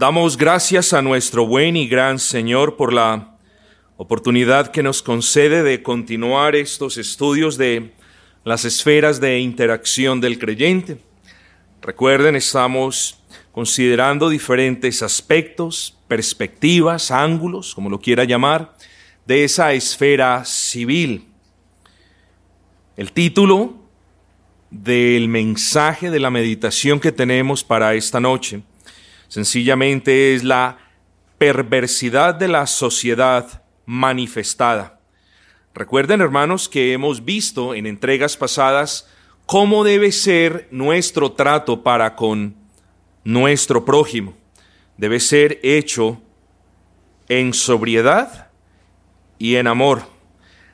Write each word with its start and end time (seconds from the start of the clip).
Damos 0.00 0.38
gracias 0.38 0.94
a 0.94 1.02
nuestro 1.02 1.46
buen 1.46 1.76
y 1.76 1.86
gran 1.86 2.18
Señor 2.18 2.78
por 2.78 2.90
la 2.90 3.36
oportunidad 3.98 4.68
que 4.68 4.82
nos 4.82 5.02
concede 5.02 5.62
de 5.62 5.82
continuar 5.82 6.56
estos 6.56 6.96
estudios 6.96 7.58
de 7.58 7.92
las 8.42 8.64
esferas 8.64 9.20
de 9.20 9.40
interacción 9.40 10.18
del 10.22 10.38
creyente. 10.38 10.96
Recuerden, 11.82 12.34
estamos 12.34 13.22
considerando 13.52 14.30
diferentes 14.30 15.02
aspectos, 15.02 15.98
perspectivas, 16.08 17.10
ángulos, 17.10 17.74
como 17.74 17.90
lo 17.90 18.00
quiera 18.00 18.24
llamar, 18.24 18.74
de 19.26 19.44
esa 19.44 19.74
esfera 19.74 20.46
civil. 20.46 21.26
El 22.96 23.12
título 23.12 23.74
del 24.70 25.28
mensaje 25.28 26.10
de 26.10 26.20
la 26.20 26.30
meditación 26.30 27.00
que 27.00 27.12
tenemos 27.12 27.62
para 27.62 27.92
esta 27.92 28.18
noche 28.18 28.62
sencillamente 29.30 30.34
es 30.34 30.44
la 30.44 30.76
perversidad 31.38 32.34
de 32.34 32.48
la 32.48 32.66
sociedad 32.66 33.62
manifestada. 33.86 35.00
Recuerden, 35.72 36.20
hermanos, 36.20 36.68
que 36.68 36.92
hemos 36.92 37.24
visto 37.24 37.74
en 37.74 37.86
entregas 37.86 38.36
pasadas 38.36 39.08
cómo 39.46 39.84
debe 39.84 40.12
ser 40.12 40.68
nuestro 40.70 41.32
trato 41.32 41.82
para 41.82 42.16
con 42.16 42.56
nuestro 43.24 43.84
prójimo. 43.84 44.34
Debe 44.96 45.20
ser 45.20 45.60
hecho 45.62 46.20
en 47.28 47.54
sobriedad 47.54 48.50
y 49.38 49.56
en 49.56 49.68
amor. 49.68 50.02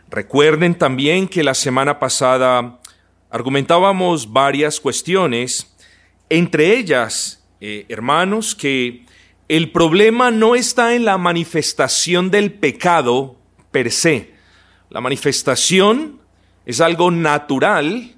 Recuerden 0.08 0.74
también 0.74 1.28
que 1.28 1.44
la 1.44 1.54
semana 1.54 1.98
pasada 1.98 2.80
argumentábamos 3.28 4.32
varias 4.32 4.80
cuestiones, 4.80 5.76
entre 6.30 6.74
ellas, 6.78 7.45
eh, 7.60 7.86
hermanos, 7.88 8.54
que 8.54 9.04
el 9.48 9.70
problema 9.70 10.30
no 10.30 10.54
está 10.54 10.94
en 10.94 11.04
la 11.04 11.18
manifestación 11.18 12.30
del 12.30 12.52
pecado 12.52 13.36
per 13.70 13.90
se. 13.90 14.34
La 14.90 15.00
manifestación 15.00 16.20
es 16.64 16.80
algo 16.80 17.10
natural 17.10 18.16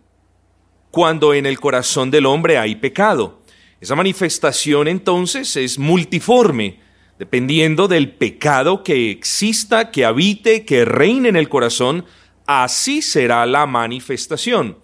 cuando 0.90 1.34
en 1.34 1.46
el 1.46 1.60
corazón 1.60 2.10
del 2.10 2.26
hombre 2.26 2.58
hay 2.58 2.76
pecado. 2.76 3.42
Esa 3.80 3.94
manifestación 3.94 4.88
entonces 4.88 5.54
es 5.56 5.78
multiforme, 5.78 6.80
dependiendo 7.18 7.88
del 7.88 8.10
pecado 8.10 8.82
que 8.82 9.10
exista, 9.10 9.90
que 9.90 10.04
habite, 10.04 10.64
que 10.64 10.84
reine 10.84 11.28
en 11.28 11.36
el 11.36 11.48
corazón, 11.48 12.04
así 12.46 13.02
será 13.02 13.44
la 13.46 13.66
manifestación. 13.66 14.78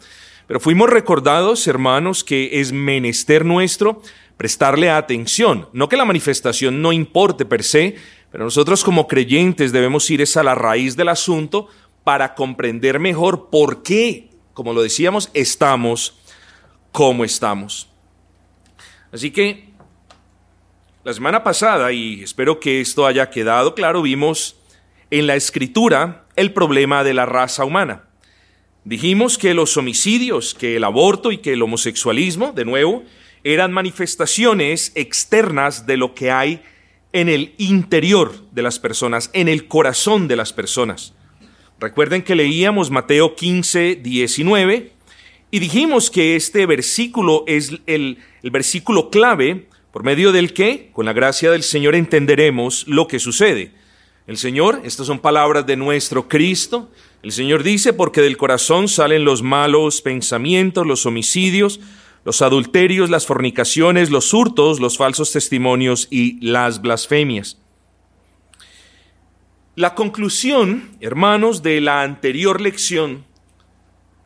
Pero 0.47 0.61
fuimos 0.61 0.91
recordados, 0.91 1.67
hermanos, 1.67 2.23
que 2.23 2.61
es 2.61 2.73
menester 2.73 3.45
nuestro 3.45 4.03
prestarle 4.37 4.91
atención. 4.91 5.69
No 5.73 5.89
que 5.89 5.97
la 5.97 6.05
manifestación 6.05 6.83
no 6.83 6.93
importe 6.93 7.45
per 7.45 7.63
se, 7.63 7.97
pero 8.31 8.45
nosotros 8.45 8.83
como 8.83 9.07
creyentes 9.07 9.73
debemos 9.73 10.11
ir 10.11 10.25
a 10.35 10.43
la 10.43 10.55
raíz 10.55 10.97
del 10.97 11.09
asunto 11.09 11.69
para 12.03 12.35
comprender 12.35 12.99
mejor 12.99 13.49
por 13.51 13.83
qué, 13.83 14.31
como 14.53 14.73
lo 14.73 14.83
decíamos, 14.83 15.31
estamos 15.35 16.19
como 16.93 17.25
estamos. 17.25 17.89
Así 19.13 19.31
que 19.31 19.69
la 21.05 21.13
semana 21.13 21.45
pasada, 21.45 21.93
y 21.93 22.23
espero 22.23 22.61
que 22.61 22.81
esto 22.81 23.07
haya 23.07 23.31
quedado 23.31 23.75
claro, 23.75 24.03
vimos 24.03 24.57
en 25.11 25.27
la 25.27 25.37
escritura 25.37 26.25
el 26.35 26.53
problema 26.53 27.05
de 27.05 27.15
la 27.15 27.27
raza 27.27 27.65
humana. 27.65 28.05
Dijimos 28.85 29.39
que 29.39 29.55
los 29.55 29.77
homicidios, 29.77 30.55
que 30.55 30.77
el 30.77 30.85
aborto 30.85 31.31
y 31.31 31.39
que 31.39 31.53
el 31.53 31.63
homosexualismo, 31.63 32.53
de 32.53 32.65
nuevo, 32.65 33.05
eran 33.45 33.73
manifestaciones 33.73 34.93
externas 34.95 35.87
de 35.87 35.97
lo 35.97 36.15
que 36.15 36.31
hay 36.31 36.63
en 37.13 37.29
el 37.29 37.55
interior 37.59 38.35
de 38.51 38.63
las 38.63 38.79
personas, 38.79 39.31
en 39.35 39.49
el 39.49 39.69
corazón 39.69 40.27
de 40.27 40.37
las 40.37 40.53
personas. 40.53 41.15
Recuerden 41.79 42.23
que 42.23 42.35
leíamos 42.35 42.91
Mateo 42.91 43.37
15, 43.37 43.97
19 43.97 44.93
y 45.51 45.59
dijimos 45.59 46.11
que 46.11 46.35
este 46.35 46.67
versículo 46.67 47.45
es 47.47 47.73
el, 47.87 48.19
el 48.43 48.51
versículo 48.51 49.11
clave 49.11 49.69
por 49.93 50.03
medio 50.03 50.33
del 50.33 50.53
que, 50.53 50.91
con 50.93 51.07
la 51.07 51.13
gracia 51.13 51.53
del 51.53 51.63
Señor, 51.63 51.95
entenderemos 51.95 52.89
lo 52.89 53.07
que 53.07 53.21
sucede. 53.21 53.71
El 54.27 54.39
Señor, 54.39 54.81
estas 54.85 55.07
son 55.07 55.21
palabras 55.21 55.67
de 55.67 55.77
nuestro 55.77 56.29
Cristo, 56.29 56.91
el 57.23 57.31
Señor 57.33 57.63
dice, 57.63 57.93
porque 57.93 58.21
del 58.21 58.37
corazón 58.37 58.89
salen 58.89 59.25
los 59.25 59.43
malos 59.43 60.03
pensamientos, 60.03 60.87
los 60.87 61.07
homicidios, 61.07 61.81
los 62.25 62.43
adulterios, 62.43 63.11
las 63.11 63.27
fornicaciones, 63.27 64.11
los 64.11 64.33
hurtos, 64.33 64.81
los 64.81 64.97
falsos 64.97 65.33
testimonios 65.33 66.09
y 66.11 66.41
las 66.45 66.81
blasfemias. 66.81 67.59
La 69.77 69.95
conclusión, 69.95 70.97
hermanos, 71.01 71.63
de 71.63 71.81
la 71.81 72.03
anterior 72.03 72.61
lección 72.61 73.25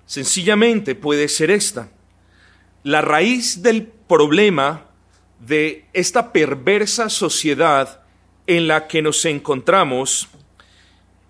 sencillamente 0.07 0.95
puede 0.95 1.29
ser 1.29 1.51
esta. 1.51 1.91
La 2.83 3.01
raíz 3.01 3.63
del 3.63 3.87
problema 3.87 4.87
de 5.41 5.87
esta 5.93 6.33
perversa 6.33 7.09
sociedad 7.09 8.03
en 8.47 8.69
la 8.69 8.87
que 8.89 9.03
nos 9.03 9.25
encontramos 9.25 10.29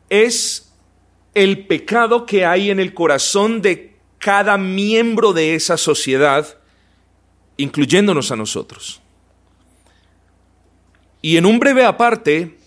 es 0.09 0.73
el 1.35 1.67
pecado 1.67 2.27
que 2.27 2.45
hay 2.45 2.71
en 2.71 2.81
el 2.81 2.95
corazón 2.95 3.63
de 3.63 3.97
cada 4.19 4.59
miembro 4.59 5.33
de 5.33 5.55
esa 5.55 5.77
sociedad, 5.77 6.58
incluyéndonos 7.59 8.33
a 8.33 8.37
nosotros. 8.37 9.03
Y 11.21 11.37
en 11.37 11.45
un 11.45 11.59
breve 11.59 11.85
aparte, 11.85 12.59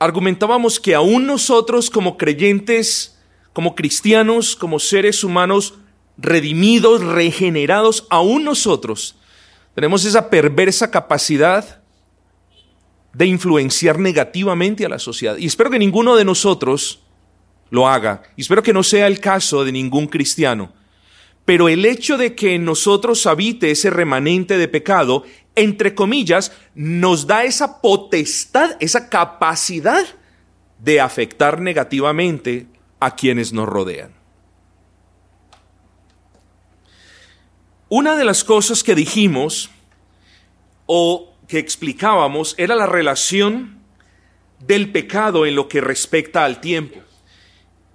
argumentábamos 0.00 0.80
que 0.80 0.96
aún 0.96 1.26
nosotros 1.26 1.90
como 1.90 2.16
creyentes, 2.16 3.16
como 3.52 3.76
cristianos, 3.76 4.56
como 4.56 4.80
seres 4.80 5.22
humanos 5.22 5.74
redimidos, 6.18 7.02
regenerados, 7.02 8.06
aún 8.10 8.44
nosotros 8.44 9.16
tenemos 9.74 10.04
esa 10.04 10.28
perversa 10.30 10.90
capacidad 10.90 11.80
de 13.12 13.26
influenciar 13.26 13.98
negativamente 13.98 14.84
a 14.84 14.88
la 14.88 14.98
sociedad. 14.98 15.36
Y 15.36 15.46
espero 15.46 15.70
que 15.70 15.78
ninguno 15.78 16.16
de 16.16 16.24
nosotros 16.24 17.00
lo 17.70 17.88
haga. 17.88 18.22
Y 18.36 18.42
espero 18.42 18.62
que 18.62 18.72
no 18.72 18.82
sea 18.82 19.06
el 19.06 19.20
caso 19.20 19.64
de 19.64 19.72
ningún 19.72 20.06
cristiano. 20.06 20.72
Pero 21.44 21.68
el 21.68 21.84
hecho 21.84 22.16
de 22.16 22.34
que 22.34 22.54
en 22.54 22.64
nosotros 22.64 23.26
habite 23.26 23.70
ese 23.70 23.90
remanente 23.90 24.56
de 24.56 24.68
pecado, 24.68 25.24
entre 25.54 25.94
comillas, 25.94 26.52
nos 26.74 27.26
da 27.26 27.44
esa 27.44 27.80
potestad, 27.80 28.76
esa 28.80 29.08
capacidad 29.08 30.04
de 30.78 31.00
afectar 31.00 31.60
negativamente 31.60 32.66
a 33.00 33.16
quienes 33.16 33.52
nos 33.52 33.68
rodean. 33.68 34.12
Una 37.88 38.14
de 38.14 38.24
las 38.24 38.44
cosas 38.44 38.84
que 38.84 38.94
dijimos, 38.94 39.70
o 40.86 41.34
que 41.46 41.58
explicábamos 41.58 42.54
era 42.58 42.76
la 42.76 42.86
relación 42.86 43.80
del 44.60 44.92
pecado 44.92 45.46
en 45.46 45.54
lo 45.54 45.68
que 45.68 45.80
respecta 45.80 46.44
al 46.44 46.60
tiempo. 46.60 47.00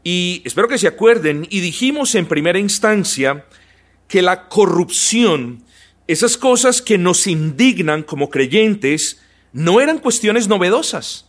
Y 0.07 0.43
espero 0.45 0.67
que 0.67 0.77
se 0.77 0.87
acuerden, 0.87 1.47
y 1.49 1.61
dijimos 1.61 2.13
en 2.13 2.27
primera 2.27 2.59
instancia 2.59 3.43
que 4.07 4.21
la 4.21 4.47
corrupción, 4.47 5.63
esas 6.05 6.37
cosas 6.37 6.79
que 6.79 6.99
nos 6.99 7.25
indignan 7.25 8.03
como 8.03 8.29
creyentes, 8.29 9.19
no 9.51 9.81
eran 9.81 9.97
cuestiones 9.97 10.47
novedosas. 10.47 11.25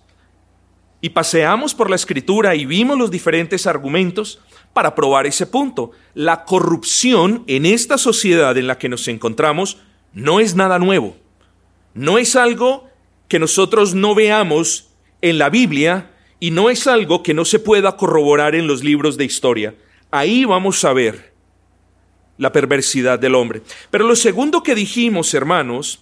Y 1.00 1.08
paseamos 1.08 1.74
por 1.74 1.88
la 1.88 1.96
escritura 1.96 2.54
y 2.54 2.66
vimos 2.66 2.98
los 2.98 3.10
diferentes 3.10 3.66
argumentos 3.66 4.40
para 4.74 4.94
probar 4.94 5.26
ese 5.26 5.46
punto. 5.46 5.92
La 6.12 6.44
corrupción 6.44 7.44
en 7.46 7.64
esta 7.64 7.96
sociedad 7.96 8.58
en 8.58 8.66
la 8.66 8.76
que 8.76 8.90
nos 8.90 9.08
encontramos 9.08 9.78
no 10.12 10.38
es 10.38 10.54
nada 10.54 10.78
nuevo. 10.78 11.16
No 11.94 12.18
es 12.18 12.36
algo 12.36 12.90
que 13.26 13.38
nosotros 13.38 13.94
no 13.94 14.14
veamos 14.14 14.90
en 15.22 15.38
la 15.38 15.48
Biblia 15.48 16.10
y 16.40 16.50
no 16.50 16.70
es 16.70 16.86
algo 16.86 17.22
que 17.22 17.34
no 17.34 17.44
se 17.44 17.58
pueda 17.58 17.96
corroborar 17.96 18.54
en 18.54 18.66
los 18.66 18.84
libros 18.84 19.16
de 19.16 19.24
historia. 19.24 19.74
Ahí 20.10 20.44
vamos 20.44 20.84
a 20.84 20.92
ver 20.92 21.34
la 22.38 22.52
perversidad 22.52 23.18
del 23.18 23.34
hombre. 23.34 23.62
Pero 23.90 24.06
lo 24.06 24.16
segundo 24.16 24.62
que 24.62 24.74
dijimos, 24.74 25.32
hermanos, 25.34 26.00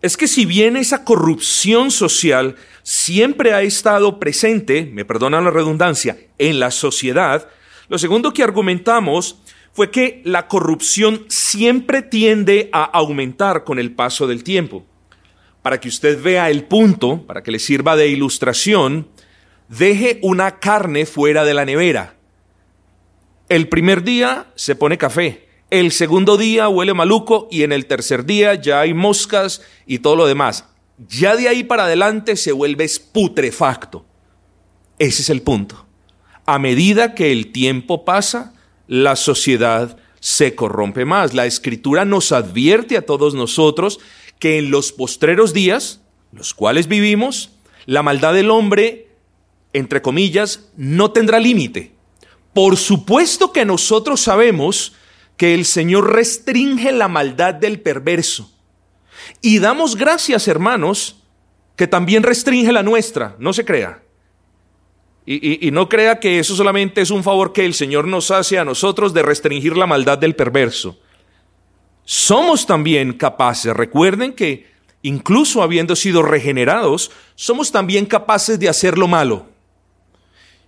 es 0.00 0.16
que 0.16 0.28
si 0.28 0.46
bien 0.46 0.76
esa 0.76 1.04
corrupción 1.04 1.90
social 1.90 2.56
siempre 2.82 3.52
ha 3.52 3.62
estado 3.62 4.18
presente, 4.18 4.88
me 4.92 5.04
perdonan 5.04 5.44
la 5.44 5.50
redundancia, 5.50 6.16
en 6.38 6.60
la 6.60 6.70
sociedad, 6.70 7.48
lo 7.88 7.98
segundo 7.98 8.32
que 8.32 8.42
argumentamos 8.42 9.42
fue 9.72 9.90
que 9.90 10.22
la 10.24 10.48
corrupción 10.48 11.24
siempre 11.28 12.02
tiende 12.02 12.70
a 12.72 12.84
aumentar 12.84 13.64
con 13.64 13.78
el 13.78 13.92
paso 13.92 14.26
del 14.26 14.44
tiempo 14.44 14.86
para 15.62 15.80
que 15.80 15.88
usted 15.88 16.22
vea 16.22 16.50
el 16.50 16.64
punto, 16.64 17.26
para 17.26 17.42
que 17.42 17.50
le 17.50 17.58
sirva 17.58 17.96
de 17.96 18.08
ilustración, 18.08 19.08
deje 19.68 20.18
una 20.22 20.58
carne 20.58 21.06
fuera 21.06 21.44
de 21.44 21.54
la 21.54 21.64
nevera. 21.64 22.14
El 23.48 23.68
primer 23.68 24.02
día 24.02 24.46
se 24.54 24.74
pone 24.74 24.98
café, 24.98 25.48
el 25.70 25.92
segundo 25.92 26.38
día 26.38 26.68
huele 26.68 26.94
maluco 26.94 27.46
y 27.50 27.62
en 27.62 27.72
el 27.72 27.86
tercer 27.86 28.24
día 28.24 28.54
ya 28.54 28.80
hay 28.80 28.94
moscas 28.94 29.62
y 29.86 29.98
todo 29.98 30.16
lo 30.16 30.26
demás. 30.26 30.64
ya 31.08 31.36
de 31.36 31.48
ahí 31.48 31.62
para 31.62 31.84
adelante 31.84 32.36
se 32.36 32.50
vuelve 32.50 32.90
putrefacto. 33.12 34.04
Ese 34.98 35.22
es 35.22 35.30
el 35.30 35.42
punto. 35.42 35.86
A 36.44 36.58
medida 36.58 37.14
que 37.14 37.30
el 37.30 37.52
tiempo 37.52 38.04
pasa, 38.04 38.54
la 38.88 39.14
sociedad 39.14 39.96
se 40.18 40.54
corrompe 40.54 41.04
más. 41.04 41.34
La 41.34 41.46
escritura 41.46 42.04
nos 42.04 42.32
advierte 42.32 42.96
a 42.96 43.06
todos 43.06 43.34
nosotros 43.34 44.00
que 44.38 44.58
en 44.58 44.70
los 44.70 44.90
postreros 44.92 45.52
días, 45.52 46.00
los 46.32 46.54
cuales 46.54 46.88
vivimos, 46.88 47.50
la 47.86 48.02
maldad 48.02 48.34
del 48.34 48.50
hombre, 48.50 49.07
entre 49.78 50.02
comillas, 50.02 50.68
no 50.76 51.10
tendrá 51.10 51.38
límite. 51.40 51.92
Por 52.52 52.76
supuesto 52.76 53.52
que 53.52 53.64
nosotros 53.64 54.20
sabemos 54.20 54.94
que 55.36 55.54
el 55.54 55.64
Señor 55.64 56.12
restringe 56.12 56.92
la 56.92 57.08
maldad 57.08 57.54
del 57.54 57.80
perverso. 57.80 58.52
Y 59.40 59.58
damos 59.60 59.96
gracias, 59.96 60.48
hermanos, 60.48 61.22
que 61.76 61.86
también 61.86 62.22
restringe 62.24 62.72
la 62.72 62.82
nuestra, 62.82 63.36
no 63.38 63.52
se 63.52 63.64
crea. 63.64 64.02
Y, 65.30 65.70
no 65.72 65.90
crea 65.90 66.20
que 66.20 66.38
eso 66.38 66.56
solamente 66.56 67.02
es 67.02 67.10
un 67.10 67.22
favor 67.22 67.52
que 67.52 67.66
el 67.66 67.74
Señor 67.74 68.08
nos 68.08 68.30
hace 68.30 68.58
a 68.58 68.64
nosotros 68.64 69.12
de 69.12 69.22
restringir 69.22 69.76
la 69.76 69.86
maldad 69.86 70.16
del 70.16 70.34
perverso. 70.34 70.98
Somos 72.04 72.66
también 72.66 73.12
capaces, 73.12 73.76
recuerden 73.76 74.32
que 74.32 74.66
incluso 75.02 75.62
habiendo 75.62 75.94
sido 75.96 76.22
regenerados, 76.22 77.10
somos 77.34 77.70
también 77.70 78.06
capaces 78.06 78.58
de 78.58 78.70
hacer 78.70 78.96
lo 78.96 79.06
malo. 79.06 79.46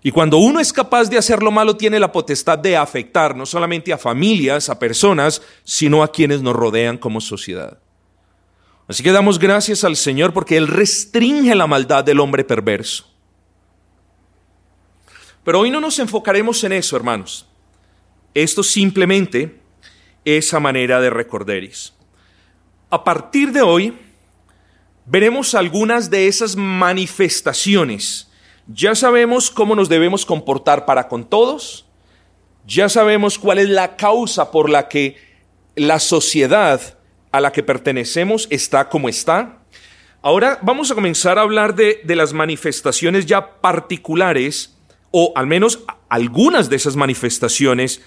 Y 0.03 0.11
cuando 0.13 0.39
uno 0.39 0.61
es 0.61 0.73
capaz 0.73 1.11
de 1.11 1.19
hacer 1.19 1.43
lo 1.43 1.51
malo, 1.51 1.77
tiene 1.77 2.01
la 2.01 2.11
potestad 2.11 2.59
de 2.59 2.77
afectar 2.77 3.37
no 3.37 3.45
solamente 3.45 3.93
a 3.93 3.99
familias, 3.99 4.71
a 4.71 4.79
personas, 4.79 5.43
sino 5.63 6.03
a 6.03 6.11
quienes 6.11 6.41
nos 6.41 6.57
rodean 6.57 6.97
como 6.97 7.21
sociedad. 7.21 7.79
Así 8.89 9.03
que 9.03 9.13
damos 9.13 9.39
gracias 9.39 9.85
al 9.85 9.97
Señor 9.97 10.33
porque 10.33 10.57
Él 10.57 10.67
restringe 10.67 11.55
la 11.55 11.67
maldad 11.67 12.03
del 12.03 12.19
hombre 12.19 12.45
perverso. 12.45 13.07
Pero 15.45 15.61
hoy 15.61 15.71
no 15.71 15.81
nos 15.81 15.99
enfocaremos 15.99 16.65
en 16.65 16.73
eso, 16.73 16.97
hermanos. 16.97 17.47
Esto 18.35 18.63
simplemente 18.63 19.61
es 20.25 20.53
a 20.55 20.61
manera 20.61 21.01
de 21.01 21.11
recorderis. 21.11 21.93
A 22.91 23.05
partir 23.05 23.53
de 23.53 23.63
hoy, 23.63 23.97
veremos 25.07 25.55
algunas 25.55 26.11
de 26.11 26.27
esas 26.27 26.57
manifestaciones. 26.57 28.30
Ya 28.73 28.95
sabemos 28.95 29.51
cómo 29.51 29.75
nos 29.75 29.89
debemos 29.89 30.25
comportar 30.25 30.87
para 30.87 31.09
con 31.09 31.25
todos. 31.25 31.87
Ya 32.67 32.89
sabemos 32.89 33.37
cuál 33.37 33.59
es 33.59 33.69
la 33.69 33.97
causa 33.97 34.53
por 34.53 34.71
la 34.71 34.87
que 34.87 35.17
la 35.75 35.99
sociedad 35.99 36.99
a 37.33 37.41
la 37.41 37.51
que 37.51 37.65
pertenecemos 37.65 38.47
está 38.51 38.89
como 38.89 39.09
está. 39.09 39.65
Ahora 40.23 40.61
vamos 40.63 40.91
a 40.91 40.95
comenzar 40.95 41.37
a 41.37 41.43
hablar 41.43 41.75
de, 41.75 42.01
de 42.05 42.15
las 42.15 42.33
manifestaciones 42.33 43.27
ya 43.27 43.61
particulares 43.61 44.77
o 45.11 45.33
al 45.35 45.49
menos 45.49 45.81
algunas 46.09 46.71
de 46.71 46.77
esas 46.77 46.95
manifestaciones 46.95 48.03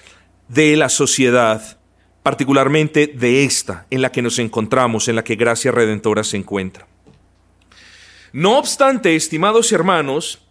de 0.48 0.78
la 0.78 0.88
sociedad, 0.88 1.78
particularmente 2.22 3.08
de 3.08 3.44
esta 3.44 3.86
en 3.90 4.02
la 4.02 4.14
que 4.14 4.22
nos 4.22 4.40
encontramos, 4.40 5.10
en 5.10 5.18
la 5.18 5.26
que 5.26 5.36
Gracia 5.36 5.72
Redentora 5.72 6.24
se 6.24 6.38
encuentra. 6.38 6.88
No 8.32 8.58
obstante, 8.58 9.16
estimados 9.16 9.72
hermanos, 9.74 10.44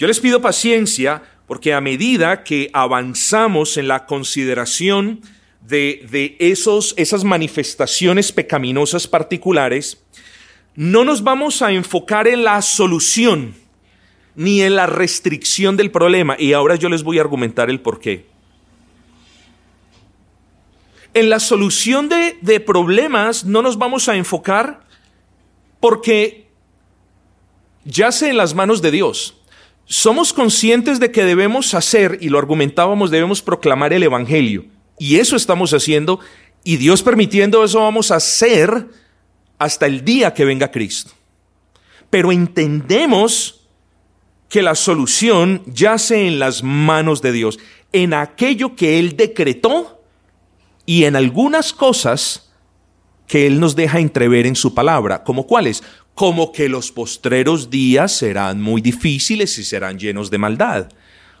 yo 0.00 0.06
les 0.06 0.18
pido 0.18 0.40
paciencia 0.40 1.22
porque 1.46 1.74
a 1.74 1.82
medida 1.82 2.42
que 2.42 2.70
avanzamos 2.72 3.76
en 3.76 3.86
la 3.86 4.06
consideración 4.06 5.20
de, 5.60 6.06
de 6.10 6.36
esos, 6.38 6.94
esas 6.96 7.22
manifestaciones 7.22 8.32
pecaminosas 8.32 9.06
particulares, 9.06 10.02
no 10.74 11.04
nos 11.04 11.22
vamos 11.22 11.60
a 11.60 11.72
enfocar 11.72 12.28
en 12.28 12.44
la 12.44 12.62
solución, 12.62 13.54
ni 14.34 14.62
en 14.62 14.74
la 14.74 14.86
restricción 14.86 15.76
del 15.76 15.90
problema. 15.90 16.34
Y 16.38 16.54
ahora 16.54 16.76
yo 16.76 16.88
les 16.88 17.02
voy 17.02 17.18
a 17.18 17.20
argumentar 17.20 17.68
el 17.68 17.80
por 17.80 18.00
qué. 18.00 18.24
En 21.12 21.28
la 21.28 21.40
solución 21.40 22.08
de, 22.08 22.38
de 22.40 22.60
problemas 22.60 23.44
no 23.44 23.60
nos 23.60 23.76
vamos 23.76 24.08
a 24.08 24.16
enfocar 24.16 24.80
porque 25.78 26.48
yace 27.84 28.30
en 28.30 28.38
las 28.38 28.54
manos 28.54 28.80
de 28.80 28.92
Dios. 28.92 29.36
Somos 29.92 30.32
conscientes 30.32 31.00
de 31.00 31.10
que 31.10 31.24
debemos 31.24 31.74
hacer, 31.74 32.18
y 32.20 32.28
lo 32.28 32.38
argumentábamos, 32.38 33.10
debemos 33.10 33.42
proclamar 33.42 33.92
el 33.92 34.04
Evangelio. 34.04 34.66
Y 35.00 35.16
eso 35.16 35.34
estamos 35.34 35.74
haciendo, 35.74 36.20
y 36.62 36.76
Dios 36.76 37.02
permitiendo 37.02 37.64
eso 37.64 37.80
vamos 37.80 38.12
a 38.12 38.16
hacer 38.16 38.86
hasta 39.58 39.86
el 39.86 40.04
día 40.04 40.32
que 40.32 40.44
venga 40.44 40.70
Cristo. 40.70 41.10
Pero 42.08 42.30
entendemos 42.30 43.62
que 44.48 44.62
la 44.62 44.76
solución 44.76 45.64
yace 45.66 46.28
en 46.28 46.38
las 46.38 46.62
manos 46.62 47.20
de 47.20 47.32
Dios, 47.32 47.58
en 47.92 48.14
aquello 48.14 48.76
que 48.76 49.00
Él 49.00 49.16
decretó 49.16 50.04
y 50.86 51.02
en 51.02 51.16
algunas 51.16 51.72
cosas 51.72 52.52
que 53.26 53.48
Él 53.48 53.58
nos 53.58 53.74
deja 53.74 53.98
entrever 53.98 54.46
en 54.46 54.54
su 54.54 54.72
palabra, 54.72 55.24
como 55.24 55.48
cuáles, 55.48 55.82
como 56.20 56.52
que 56.52 56.68
los 56.68 56.92
postreros 56.92 57.70
días 57.70 58.12
serán 58.12 58.60
muy 58.60 58.82
difíciles 58.82 59.56
y 59.56 59.64
serán 59.64 59.98
llenos 59.98 60.30
de 60.30 60.36
maldad. 60.36 60.90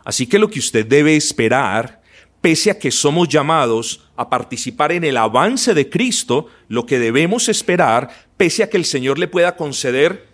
Así 0.06 0.26
que 0.26 0.38
lo 0.38 0.48
que 0.48 0.58
usted 0.58 0.86
debe 0.86 1.16
esperar, 1.16 2.00
pese 2.40 2.70
a 2.70 2.78
que 2.78 2.90
somos 2.90 3.28
llamados 3.28 4.08
a 4.16 4.30
participar 4.30 4.92
en 4.92 5.04
el 5.04 5.18
avance 5.18 5.74
de 5.74 5.90
Cristo, 5.90 6.46
lo 6.68 6.86
que 6.86 6.98
debemos 6.98 7.50
esperar, 7.50 8.08
pese 8.38 8.62
a 8.62 8.70
que 8.70 8.78
el 8.78 8.86
Señor 8.86 9.18
le 9.18 9.28
pueda 9.28 9.54
conceder 9.54 10.26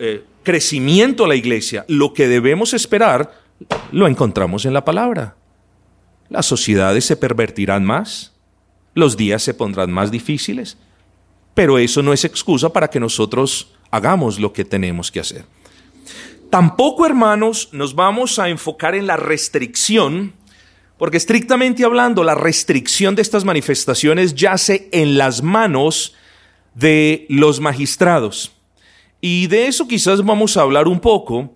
eh, 0.00 0.24
crecimiento 0.42 1.26
a 1.26 1.28
la 1.28 1.36
iglesia, 1.36 1.84
lo 1.86 2.14
que 2.14 2.26
debemos 2.26 2.74
esperar, 2.74 3.44
lo 3.92 4.08
encontramos 4.08 4.64
en 4.64 4.72
la 4.72 4.84
palabra. 4.84 5.36
Las 6.30 6.46
sociedades 6.46 7.04
se 7.04 7.16
pervertirán 7.16 7.84
más, 7.84 8.32
los 8.94 9.16
días 9.16 9.44
se 9.44 9.54
pondrán 9.54 9.92
más 9.92 10.10
difíciles, 10.10 10.78
pero 11.54 11.78
eso 11.78 12.02
no 12.02 12.12
es 12.12 12.24
excusa 12.24 12.72
para 12.72 12.90
que 12.90 12.98
nosotros 12.98 13.68
hagamos 13.94 14.40
lo 14.40 14.52
que 14.52 14.64
tenemos 14.64 15.12
que 15.12 15.20
hacer. 15.20 15.44
Tampoco, 16.50 17.06
hermanos, 17.06 17.68
nos 17.70 17.94
vamos 17.94 18.40
a 18.40 18.48
enfocar 18.48 18.96
en 18.96 19.06
la 19.06 19.16
restricción, 19.16 20.32
porque 20.98 21.16
estrictamente 21.16 21.84
hablando, 21.84 22.24
la 22.24 22.34
restricción 22.34 23.14
de 23.14 23.22
estas 23.22 23.44
manifestaciones 23.44 24.34
yace 24.34 24.88
en 24.90 25.16
las 25.16 25.44
manos 25.44 26.16
de 26.74 27.24
los 27.28 27.60
magistrados. 27.60 28.50
Y 29.20 29.46
de 29.46 29.68
eso 29.68 29.86
quizás 29.86 30.24
vamos 30.24 30.56
a 30.56 30.62
hablar 30.62 30.88
un 30.88 30.98
poco, 30.98 31.54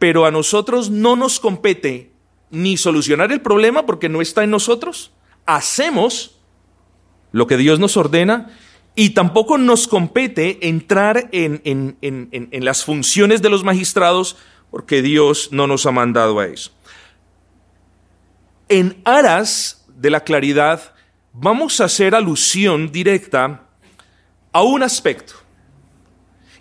pero 0.00 0.26
a 0.26 0.32
nosotros 0.32 0.90
no 0.90 1.14
nos 1.14 1.38
compete 1.38 2.10
ni 2.50 2.76
solucionar 2.76 3.30
el 3.30 3.40
problema 3.40 3.86
porque 3.86 4.08
no 4.08 4.20
está 4.20 4.42
en 4.42 4.50
nosotros. 4.50 5.12
Hacemos 5.46 6.40
lo 7.30 7.46
que 7.46 7.56
Dios 7.56 7.78
nos 7.78 7.96
ordena 7.96 8.50
y 8.96 9.10
tampoco 9.10 9.58
nos 9.58 9.86
compete 9.86 10.66
entrar 10.68 11.28
en, 11.30 11.60
en, 12.00 12.64
las 12.64 12.82
funciones 12.82 13.42
de 13.42 13.50
los 13.50 13.62
magistrados 13.62 14.36
porque 14.70 15.02
Dios 15.02 15.50
no 15.52 15.66
nos 15.66 15.84
ha 15.84 15.92
mandado 15.92 16.40
a 16.40 16.46
eso. 16.46 16.72
En 18.68 19.00
aras 19.04 19.86
de 19.94 20.10
la 20.10 20.24
claridad, 20.24 20.94
vamos 21.34 21.80
a 21.80 21.84
hacer 21.84 22.14
alusión 22.14 22.90
directa 22.90 23.62
a 24.50 24.62
un 24.62 24.82
aspecto 24.82 25.34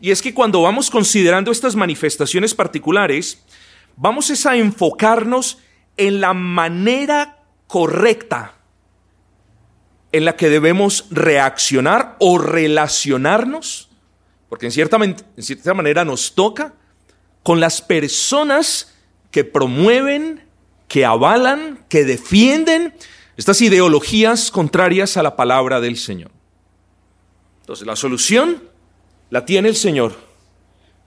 y 0.01 0.11
es 0.11 0.21
que 0.21 0.33
cuando 0.33 0.61
vamos 0.61 0.89
considerando 0.89 1.51
estas 1.51 1.75
manifestaciones 1.75 2.53
particulares, 2.53 3.43
vamos 3.95 4.45
a 4.45 4.55
enfocarnos 4.57 5.59
en 5.97 6.19
la 6.19 6.33
manera 6.33 7.39
correcta 7.67 8.55
en 10.15 10.23
la 10.23 10.37
que 10.37 10.49
debemos 10.49 11.07
reaccionar 11.11 12.15
o 12.19 12.37
relacionarnos, 12.37 13.89
porque 14.47 14.67
en 14.67 14.71
cierta, 14.71 14.95
en 14.95 15.43
cierta 15.43 15.73
manera 15.73 16.05
nos 16.05 16.35
toca, 16.35 16.73
con 17.43 17.59
las 17.59 17.81
personas 17.81 18.95
que 19.29 19.43
promueven, 19.43 20.41
que 20.87 21.03
avalan, 21.03 21.83
que 21.89 22.05
defienden 22.05 22.93
estas 23.35 23.61
ideologías 23.61 24.51
contrarias 24.51 25.17
a 25.17 25.23
la 25.23 25.35
palabra 25.35 25.81
del 25.81 25.97
Señor. 25.97 26.31
Entonces, 27.59 27.85
la 27.85 27.97
solución 27.97 28.63
la 29.29 29.45
tiene 29.45 29.67
el 29.67 29.75
Señor. 29.75 30.15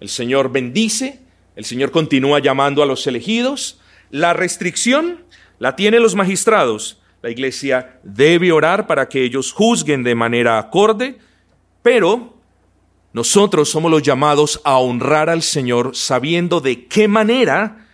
El 0.00 0.10
Señor 0.10 0.52
bendice, 0.52 1.22
el 1.56 1.64
Señor 1.64 1.92
continúa 1.92 2.40
llamando 2.40 2.82
a 2.82 2.86
los 2.86 3.06
elegidos. 3.06 3.80
La 4.10 4.34
restricción 4.34 5.24
la 5.58 5.76
tienen 5.76 6.02
los 6.02 6.14
magistrados. 6.14 7.00
La 7.22 7.30
iglesia 7.30 7.98
debe 8.02 8.52
orar 8.52 8.86
para 8.86 9.08
que 9.08 9.24
ellos 9.24 9.52
juzguen 9.52 10.04
de 10.04 10.14
manera 10.14 10.58
acorde, 10.58 11.18
pero 11.82 12.36
nosotros 13.12 13.68
somos 13.68 13.90
los 13.90 14.02
llamados 14.02 14.60
a 14.64 14.78
honrar 14.78 15.28
al 15.28 15.42
Señor 15.42 15.96
sabiendo 15.96 16.60
de 16.60 16.86
qué 16.86 17.08
manera 17.08 17.88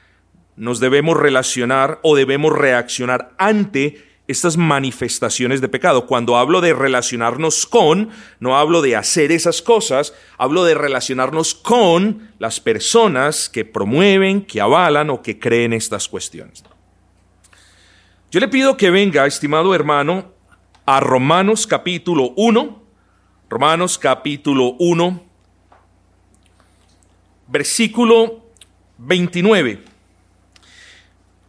nos 0.56 0.80
debemos 0.80 1.16
relacionar 1.16 2.00
o 2.02 2.14
debemos 2.14 2.52
reaccionar 2.52 3.32
ante 3.38 4.04
estas 4.26 4.56
manifestaciones 4.56 5.60
de 5.60 5.68
pecado. 5.68 6.06
Cuando 6.06 6.36
hablo 6.36 6.60
de 6.60 6.72
relacionarnos 6.72 7.66
con, 7.66 8.10
no 8.40 8.56
hablo 8.58 8.82
de 8.82 8.96
hacer 8.96 9.32
esas 9.32 9.62
cosas, 9.62 10.14
hablo 10.38 10.64
de 10.64 10.74
relacionarnos 10.74 11.54
con 11.54 12.30
las 12.38 12.60
personas 12.60 13.48
que 13.48 13.64
promueven, 13.64 14.44
que 14.44 14.60
avalan 14.60 15.10
o 15.10 15.22
que 15.22 15.38
creen 15.38 15.72
estas 15.72 16.08
cuestiones. 16.08 16.64
Yo 18.34 18.40
le 18.40 18.48
pido 18.48 18.76
que 18.76 18.90
venga, 18.90 19.26
estimado 19.26 19.76
hermano, 19.76 20.32
a 20.86 20.98
Romanos 20.98 21.68
capítulo 21.68 22.32
1, 22.34 22.82
Romanos 23.48 23.96
capítulo 23.96 24.74
1, 24.80 25.22
versículo 27.46 28.44
29. 28.98 29.84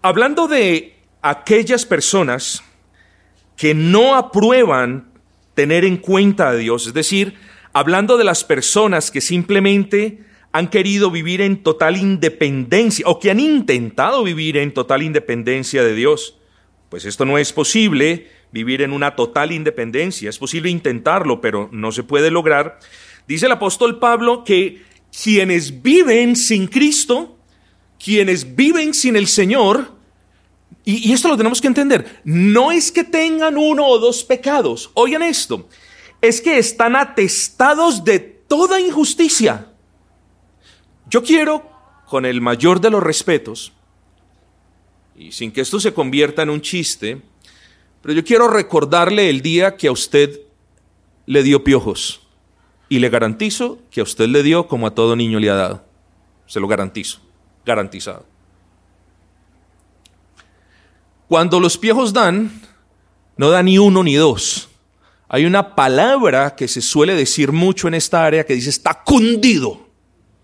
Hablando 0.03 0.47
de 0.47 0.95
aquellas 1.23 1.87
personas 1.87 2.63
que 3.57 3.73
no 3.73 4.13
aprueban 4.13 5.09
tener 5.55 5.85
en 5.85 5.97
cuenta 5.97 6.49
a 6.49 6.55
Dios, 6.55 6.85
es 6.85 6.93
decir, 6.93 7.33
hablando 7.73 8.15
de 8.15 8.25
las 8.25 8.43
personas 8.43 9.09
que 9.09 9.21
simplemente 9.21 10.23
han 10.51 10.67
querido 10.67 11.09
vivir 11.09 11.41
en 11.41 11.63
total 11.63 11.97
independencia 11.97 13.07
o 13.07 13.19
que 13.19 13.31
han 13.31 13.39
intentado 13.39 14.23
vivir 14.23 14.57
en 14.57 14.71
total 14.71 15.01
independencia 15.01 15.83
de 15.83 15.95
Dios. 15.95 16.37
Pues 16.95 17.03
esto 17.03 17.25
no 17.25 17.37
es 17.37 17.51
posible, 17.51 18.31
vivir 18.53 18.81
en 18.81 18.93
una 18.93 19.17
total 19.17 19.51
independencia. 19.51 20.29
Es 20.29 20.37
posible 20.37 20.69
intentarlo, 20.69 21.41
pero 21.41 21.67
no 21.73 21.91
se 21.91 22.03
puede 22.03 22.31
lograr. 22.31 22.79
Dice 23.27 23.47
el 23.47 23.51
apóstol 23.51 23.99
Pablo 23.99 24.45
que 24.45 24.81
quienes 25.11 25.81
viven 25.81 26.37
sin 26.37 26.67
Cristo, 26.67 27.37
quienes 28.01 28.55
viven 28.55 28.93
sin 28.93 29.17
el 29.17 29.27
Señor, 29.27 29.91
y, 30.85 31.11
esto 31.11 31.27
lo 31.27 31.35
tenemos 31.35 31.59
que 31.59 31.67
entender. 31.67 32.21
No 32.23 32.71
es 32.71 32.93
que 32.93 33.03
tengan 33.03 33.57
uno 33.57 33.85
o 33.85 33.99
dos 33.99 34.23
pecados. 34.23 34.89
Oigan 34.93 35.21
esto. 35.21 35.67
Es 36.21 36.39
que 36.39 36.57
están 36.57 36.95
atestados 36.95 38.05
de 38.05 38.19
toda 38.19 38.79
injusticia. 38.79 39.73
Yo 41.09 41.23
quiero, 41.23 41.69
con 42.07 42.25
el 42.25 42.39
mayor 42.39 42.79
de 42.79 42.89
los 42.89 43.03
respetos, 43.03 43.73
y 45.17 45.31
sin 45.31 45.51
que 45.51 45.61
esto 45.61 45.79
se 45.79 45.93
convierta 45.93 46.41
en 46.41 46.49
un 46.49 46.61
chiste, 46.61 47.21
pero 48.01 48.13
yo 48.13 48.23
quiero 48.23 48.47
recordarle 48.47 49.29
el 49.29 49.41
día 49.41 49.77
que 49.77 49.87
a 49.87 49.91
usted 49.91 50.41
le 51.25 51.43
dio 51.43 51.63
piojos. 51.63 52.21
Y 52.87 52.99
le 52.99 53.09
garantizo 53.09 53.79
que 53.89 54.01
a 54.01 54.03
usted 54.03 54.27
le 54.27 54.43
dio 54.43 54.67
como 54.67 54.85
a 54.85 54.93
todo 54.93 55.15
niño 55.15 55.39
le 55.39 55.49
ha 55.49 55.55
dado. 55.55 55.85
Se 56.45 56.59
lo 56.59 56.67
garantizo. 56.67 57.19
Garantizado. 57.65 58.27
Cuando 61.27 61.59
los 61.59 61.79
piojos 61.79 62.13
dan, 62.13 62.61
no 63.37 63.49
da 63.49 63.63
ni 63.63 63.79
uno 63.79 64.03
ni 64.03 64.15
dos. 64.15 64.69
Hay 65.27 65.45
una 65.45 65.75
palabra 65.75 66.55
que 66.55 66.67
se 66.67 66.81
suele 66.81 67.15
decir 67.15 67.51
mucho 67.51 67.87
en 67.87 67.95
esta 67.95 68.23
área 68.23 68.45
que 68.45 68.53
dice 68.53 68.69
está 68.69 69.03
cundido, 69.03 69.89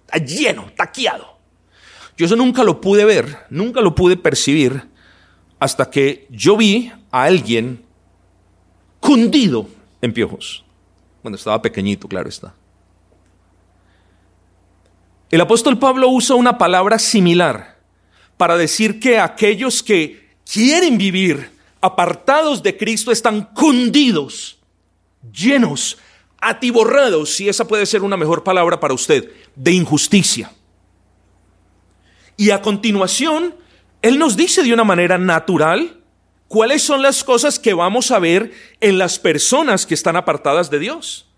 está 0.07 0.17
lleno, 0.17 0.71
taqueado. 0.75 1.30
Yo 2.21 2.27
eso 2.27 2.35
nunca 2.35 2.63
lo 2.63 2.79
pude 2.79 3.03
ver, 3.03 3.47
nunca 3.49 3.81
lo 3.81 3.95
pude 3.95 4.15
percibir 4.15 4.83
hasta 5.57 5.89
que 5.89 6.27
yo 6.29 6.55
vi 6.55 6.91
a 7.09 7.23
alguien 7.23 7.83
cundido 8.99 9.67
en 10.03 10.13
piojos. 10.13 10.63
Bueno, 11.23 11.35
estaba 11.35 11.59
pequeñito, 11.63 12.07
claro 12.07 12.29
está. 12.29 12.53
El 15.31 15.41
apóstol 15.41 15.79
Pablo 15.79 16.09
usa 16.09 16.35
una 16.35 16.59
palabra 16.59 16.99
similar 16.99 17.79
para 18.37 18.55
decir 18.55 18.99
que 18.99 19.17
aquellos 19.17 19.81
que 19.81 20.35
quieren 20.45 20.99
vivir 20.99 21.49
apartados 21.81 22.61
de 22.61 22.77
Cristo 22.77 23.11
están 23.11 23.45
cundidos, 23.45 24.59
llenos, 25.33 25.97
atiborrados, 26.39 27.33
si 27.33 27.49
esa 27.49 27.67
puede 27.67 27.87
ser 27.87 28.03
una 28.03 28.15
mejor 28.15 28.43
palabra 28.43 28.79
para 28.79 28.93
usted, 28.93 29.31
de 29.55 29.71
injusticia. 29.71 30.51
Y 32.37 32.51
a 32.51 32.61
continuación, 32.61 33.55
Él 34.01 34.17
nos 34.17 34.35
dice 34.35 34.63
de 34.63 34.73
una 34.73 34.83
manera 34.83 35.17
natural 35.17 36.01
cuáles 36.47 36.81
son 36.81 37.01
las 37.01 37.23
cosas 37.23 37.59
que 37.59 37.73
vamos 37.73 38.11
a 38.11 38.19
ver 38.19 38.51
en 38.79 38.97
las 38.97 39.19
personas 39.19 39.85
que 39.85 39.93
están 39.93 40.15
apartadas 40.15 40.69
de 40.69 40.79
Dios. 40.79 41.31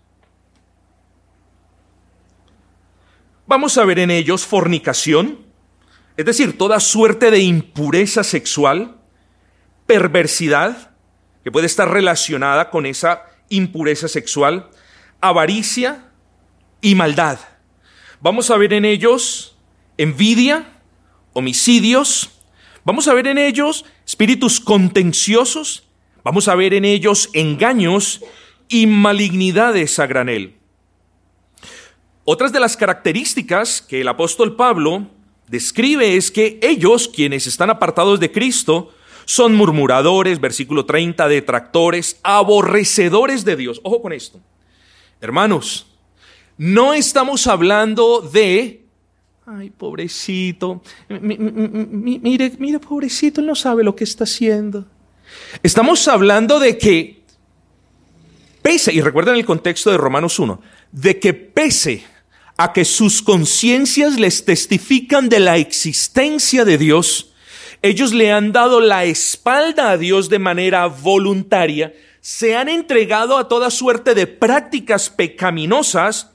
Vamos 3.46 3.76
a 3.76 3.84
ver 3.84 3.98
en 3.98 4.10
ellos 4.10 4.46
fornicación, 4.46 5.38
es 6.16 6.24
decir, 6.24 6.56
toda 6.56 6.80
suerte 6.80 7.30
de 7.30 7.40
impureza 7.40 8.24
sexual, 8.24 8.96
perversidad, 9.86 10.92
que 11.44 11.52
puede 11.52 11.66
estar 11.66 11.90
relacionada 11.90 12.70
con 12.70 12.86
esa 12.86 13.24
impureza 13.50 14.08
sexual, 14.08 14.70
avaricia 15.20 16.10
y 16.80 16.94
maldad. 16.94 17.38
Vamos 18.20 18.50
a 18.50 18.56
ver 18.56 18.72
en 18.72 18.84
ellos 18.84 19.56
envidia, 19.98 20.73
homicidios, 21.34 22.30
vamos 22.84 23.06
a 23.06 23.14
ver 23.14 23.26
en 23.26 23.36
ellos 23.36 23.84
espíritus 24.06 24.58
contenciosos, 24.58 25.84
vamos 26.22 26.48
a 26.48 26.54
ver 26.54 26.72
en 26.72 26.86
ellos 26.86 27.28
engaños 27.34 28.22
y 28.68 28.86
malignidades 28.86 29.98
a 29.98 30.06
granel. 30.06 30.54
Otras 32.24 32.52
de 32.52 32.60
las 32.60 32.76
características 32.76 33.82
que 33.82 34.00
el 34.00 34.08
apóstol 34.08 34.56
Pablo 34.56 35.08
describe 35.48 36.16
es 36.16 36.30
que 36.30 36.58
ellos, 36.62 37.08
quienes 37.08 37.46
están 37.46 37.68
apartados 37.68 38.18
de 38.18 38.32
Cristo, 38.32 38.94
son 39.26 39.54
murmuradores, 39.54 40.40
versículo 40.40 40.86
30, 40.86 41.28
detractores, 41.28 42.18
aborrecedores 42.22 43.44
de 43.44 43.56
Dios. 43.56 43.80
Ojo 43.82 44.00
con 44.00 44.12
esto. 44.12 44.40
Hermanos, 45.20 45.86
no 46.56 46.94
estamos 46.94 47.46
hablando 47.46 48.20
de, 48.20 48.83
ay, 49.46 49.70
pobrecito, 49.70 50.82
mire, 51.08 52.52
mire, 52.58 52.78
pobrecito, 52.78 53.40
él 53.40 53.46
no 53.46 53.54
sabe 53.54 53.84
lo 53.84 53.94
que 53.94 54.04
está 54.04 54.24
haciendo. 54.24 54.86
Estamos 55.62 56.06
hablando 56.08 56.58
de 56.58 56.78
que 56.78 57.22
pese, 58.62 58.92
y 58.92 59.02
recuerden 59.02 59.34
el 59.34 59.44
contexto 59.44 59.90
de 59.90 59.98
Romanos 59.98 60.38
1, 60.38 60.60
de 60.92 61.18
que 61.20 61.34
pese 61.34 62.04
a 62.56 62.72
que 62.72 62.86
sus 62.86 63.20
conciencias 63.20 64.18
les 64.18 64.44
testifican 64.44 65.28
de 65.28 65.40
la 65.40 65.58
existencia 65.58 66.64
de 66.64 66.78
Dios, 66.78 67.34
ellos 67.82 68.14
le 68.14 68.32
han 68.32 68.52
dado 68.52 68.80
la 68.80 69.04
espalda 69.04 69.90
a 69.90 69.98
Dios 69.98 70.30
de 70.30 70.38
manera 70.38 70.86
voluntaria, 70.86 71.92
se 72.22 72.56
han 72.56 72.70
entregado 72.70 73.36
a 73.36 73.48
toda 73.48 73.70
suerte 73.70 74.14
de 74.14 74.26
prácticas 74.26 75.10
pecaminosas, 75.10 76.30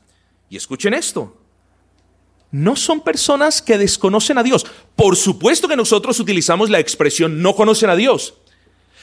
y 0.47 0.57
escuchen 0.57 0.93
esto, 0.93 1.38
no 2.51 2.75
son 2.75 3.01
personas 3.01 3.61
que 3.61 3.77
desconocen 3.77 4.37
a 4.37 4.43
Dios. 4.43 4.65
Por 4.95 5.15
supuesto 5.15 5.67
que 5.67 5.75
nosotros 5.75 6.19
utilizamos 6.19 6.69
la 6.69 6.79
expresión 6.79 7.41
no 7.41 7.55
conocen 7.55 7.89
a 7.89 7.95
Dios. 7.95 8.35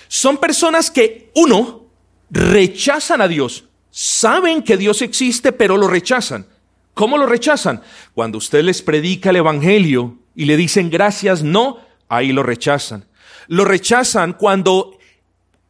Son 0.08 0.36
personas 0.38 0.90
que, 0.90 1.30
uno, 1.34 1.86
rechazan 2.30 3.20
a 3.20 3.28
Dios. 3.28 3.64
Saben 3.90 4.62
que 4.62 4.76
Dios 4.76 5.02
existe, 5.02 5.52
pero 5.52 5.76
lo 5.76 5.88
rechazan. 5.88 6.46
¿Cómo 6.94 7.18
lo 7.18 7.26
rechazan? 7.26 7.82
Cuando 8.14 8.38
usted 8.38 8.62
les 8.62 8.82
predica 8.82 9.30
el 9.30 9.36
Evangelio 9.36 10.18
y 10.34 10.46
le 10.46 10.56
dicen 10.56 10.90
gracias, 10.90 11.42
no, 11.42 11.78
ahí 12.08 12.32
lo 12.32 12.42
rechazan. 12.42 13.04
Lo 13.48 13.64
rechazan 13.64 14.32
cuando 14.32 14.98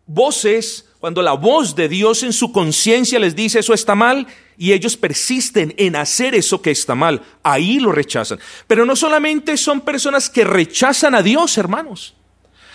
voces, 0.07 0.86
cuando 1.07 1.23
la 1.23 1.35
voz 1.35 1.77
de 1.77 1.89
Dios 1.89 2.25
en 2.25 2.33
su 2.33 2.51
conciencia 2.51 3.21
les 3.21 3.37
dice 3.37 3.61
eso 3.61 3.73
está 3.73 3.95
mal 3.95 4.27
y 4.59 4.73
ellos 4.73 4.97
persisten 4.97 5.73
en 5.77 5.95
hacer 5.95 6.35
eso 6.35 6.61
que 6.61 6.73
está 6.73 6.97
mal. 6.97 7.23
Ahí 7.45 7.79
lo 7.79 7.93
rechazan. 7.93 8.41
Pero 8.67 8.85
no 8.85 8.97
solamente 8.97 9.57
son 9.57 9.83
personas 9.83 10.29
que 10.29 10.43
rechazan 10.43 11.15
a 11.15 11.23
Dios, 11.23 11.59
hermanos. 11.59 12.17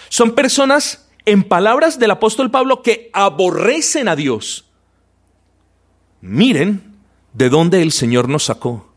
Son 0.07 0.33
personas, 0.33 1.09
en 1.25 1.43
palabras 1.43 1.99
del 1.99 2.11
apóstol 2.11 2.49
Pablo, 2.49 2.81
que 2.83 3.09
aborrecen 3.11 4.07
a 4.07 4.15
Dios. 4.15 4.63
Miren 6.21 6.95
de 7.33 7.49
dónde 7.49 7.81
el 7.81 7.91
Señor 7.91 8.29
nos 8.29 8.45
sacó 8.45 8.93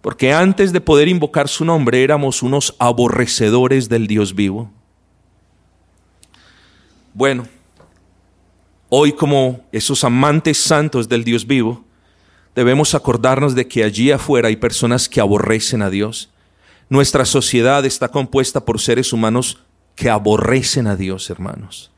porque 0.00 0.32
antes 0.32 0.72
de 0.72 0.80
poder 0.80 1.08
invocar 1.08 1.48
su 1.48 1.66
nombre 1.66 2.02
éramos 2.02 2.42
unos 2.42 2.74
aborrecedores 2.78 3.90
del 3.90 4.06
Dios 4.06 4.34
vivo. 4.34 4.70
Bueno, 7.12 7.46
hoy 8.94 9.12
como 9.14 9.66
esos 9.72 10.04
amantes 10.04 10.58
santos 10.58 11.08
del 11.08 11.24
Dios 11.24 11.46
vivo, 11.46 11.82
debemos 12.54 12.94
acordarnos 12.94 13.54
de 13.54 13.66
que 13.66 13.84
allí 13.84 14.10
afuera 14.10 14.48
hay 14.48 14.56
personas 14.56 15.08
que 15.08 15.18
aborrecen 15.18 15.80
a 15.80 15.88
Dios. 15.88 16.28
Nuestra 16.90 17.24
sociedad 17.24 17.86
está 17.86 18.08
compuesta 18.08 18.66
por 18.66 18.82
seres 18.82 19.14
humanos 19.14 19.60
que 19.96 20.10
aborrecen 20.10 20.86
a 20.86 20.96
Dios, 20.96 21.30
hermanos. 21.30 21.90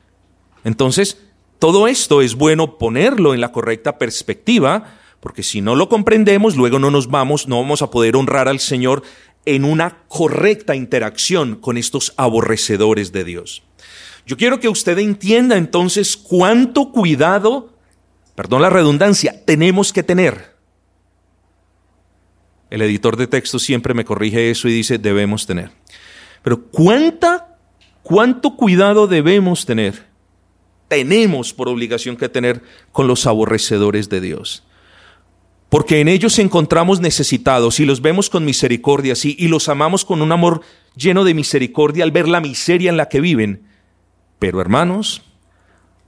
Entonces, 0.62 1.20
todo 1.58 1.88
esto 1.88 2.22
es 2.22 2.36
bueno 2.36 2.78
ponerlo 2.78 3.34
en 3.34 3.40
la 3.40 3.50
correcta 3.50 3.98
perspectiva 3.98 4.84
porque 5.18 5.42
si 5.42 5.62
no 5.62 5.74
lo 5.74 5.88
comprendemos, 5.88 6.54
luego 6.54 6.78
no 6.78 6.92
nos 6.92 7.08
vamos, 7.08 7.48
no 7.48 7.60
vamos 7.60 7.82
a 7.82 7.90
poder 7.90 8.14
honrar 8.14 8.46
al 8.46 8.60
Señor 8.60 9.02
en 9.46 9.64
una 9.64 10.04
correcta 10.06 10.76
interacción 10.76 11.56
con 11.56 11.76
estos 11.76 12.14
aborrecedores 12.16 13.10
de 13.10 13.24
Dios. 13.24 13.64
Yo 14.26 14.36
quiero 14.36 14.60
que 14.60 14.68
usted 14.68 14.98
entienda 14.98 15.56
entonces 15.56 16.16
cuánto 16.16 16.92
cuidado, 16.92 17.74
perdón 18.34 18.62
la 18.62 18.70
redundancia, 18.70 19.44
tenemos 19.44 19.92
que 19.92 20.02
tener. 20.02 20.54
El 22.70 22.82
editor 22.82 23.16
de 23.16 23.26
texto 23.26 23.58
siempre 23.58 23.94
me 23.94 24.04
corrige 24.04 24.50
eso 24.50 24.68
y 24.68 24.72
dice 24.72 24.98
debemos 24.98 25.46
tener. 25.46 25.70
Pero 26.42 26.62
cuánta, 26.66 27.58
cuánto 28.02 28.56
cuidado 28.56 29.06
debemos 29.06 29.66
tener, 29.66 30.06
tenemos 30.88 31.52
por 31.52 31.68
obligación 31.68 32.16
que 32.16 32.28
tener 32.28 32.62
con 32.92 33.06
los 33.06 33.26
aborrecedores 33.26 34.08
de 34.08 34.20
Dios 34.20 34.64
porque 35.74 36.00
en 36.00 36.06
ellos 36.06 36.38
encontramos 36.38 37.00
necesitados 37.00 37.80
y 37.80 37.84
los 37.84 38.00
vemos 38.00 38.30
con 38.30 38.44
misericordia, 38.44 39.16
sí, 39.16 39.34
y 39.36 39.48
los 39.48 39.68
amamos 39.68 40.04
con 40.04 40.22
un 40.22 40.30
amor 40.30 40.60
lleno 40.94 41.24
de 41.24 41.34
misericordia 41.34 42.04
al 42.04 42.12
ver 42.12 42.28
la 42.28 42.40
miseria 42.40 42.90
en 42.90 42.96
la 42.96 43.08
que 43.08 43.20
viven. 43.20 43.73
Pero 44.44 44.60
hermanos, 44.60 45.22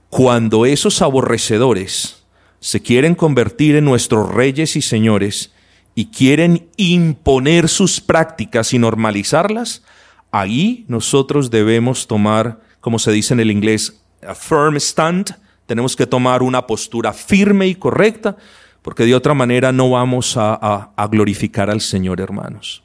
cuando 0.09 0.67
esos 0.67 1.01
aborrecedores 1.01 2.23
se 2.59 2.83
quieren 2.83 3.15
convertir 3.15 3.75
en 3.75 3.83
nuestros 3.83 4.31
reyes 4.31 4.75
y 4.75 4.83
señores 4.83 5.55
y 5.95 6.11
quieren 6.11 6.69
imponer 6.77 7.67
sus 7.67 7.99
prácticas 7.99 8.73
y 8.73 8.77
normalizarlas, 8.77 9.81
ahí 10.29 10.85
nosotros 10.87 11.49
debemos 11.49 12.05
tomar, 12.05 12.61
como 12.79 12.99
se 12.99 13.11
dice 13.11 13.33
en 13.33 13.39
el 13.39 13.49
inglés, 13.49 14.03
a 14.21 14.35
firm 14.35 14.75
stand, 14.75 15.35
tenemos 15.65 15.95
que 15.95 16.05
tomar 16.05 16.43
una 16.43 16.67
postura 16.67 17.13
firme 17.13 17.65
y 17.65 17.73
correcta, 17.73 18.37
porque 18.83 19.05
de 19.05 19.15
otra 19.15 19.33
manera 19.33 19.71
no 19.71 19.89
vamos 19.89 20.35
a, 20.37 20.91
glorificar 21.09 21.71
al 21.71 21.81
Señor, 21.81 22.21
hermanos. 22.21 22.83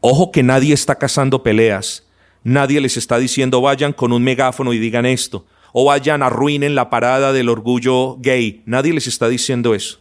Ojo 0.00 0.32
que 0.32 0.42
nadie 0.42 0.74
está 0.74 0.96
cazando 0.96 1.44
peleas, 1.44 2.09
nadie 2.44 2.80
les 2.80 2.96
está 2.96 3.18
diciendo 3.18 3.60
vayan 3.60 3.92
con 3.92 4.12
un 4.12 4.22
megáfono 4.22 4.72
y 4.72 4.78
digan 4.78 5.06
esto, 5.06 5.46
o 5.72 5.84
vayan 5.84 6.22
arruinen 6.22 6.74
la 6.74 6.90
parada 6.90 7.32
del 7.32 7.48
orgullo 7.48 8.16
gay, 8.20 8.62
nadie 8.66 8.92
les 8.92 9.06
está 9.06 9.28
diciendo 9.28 9.74
eso. 9.74 10.00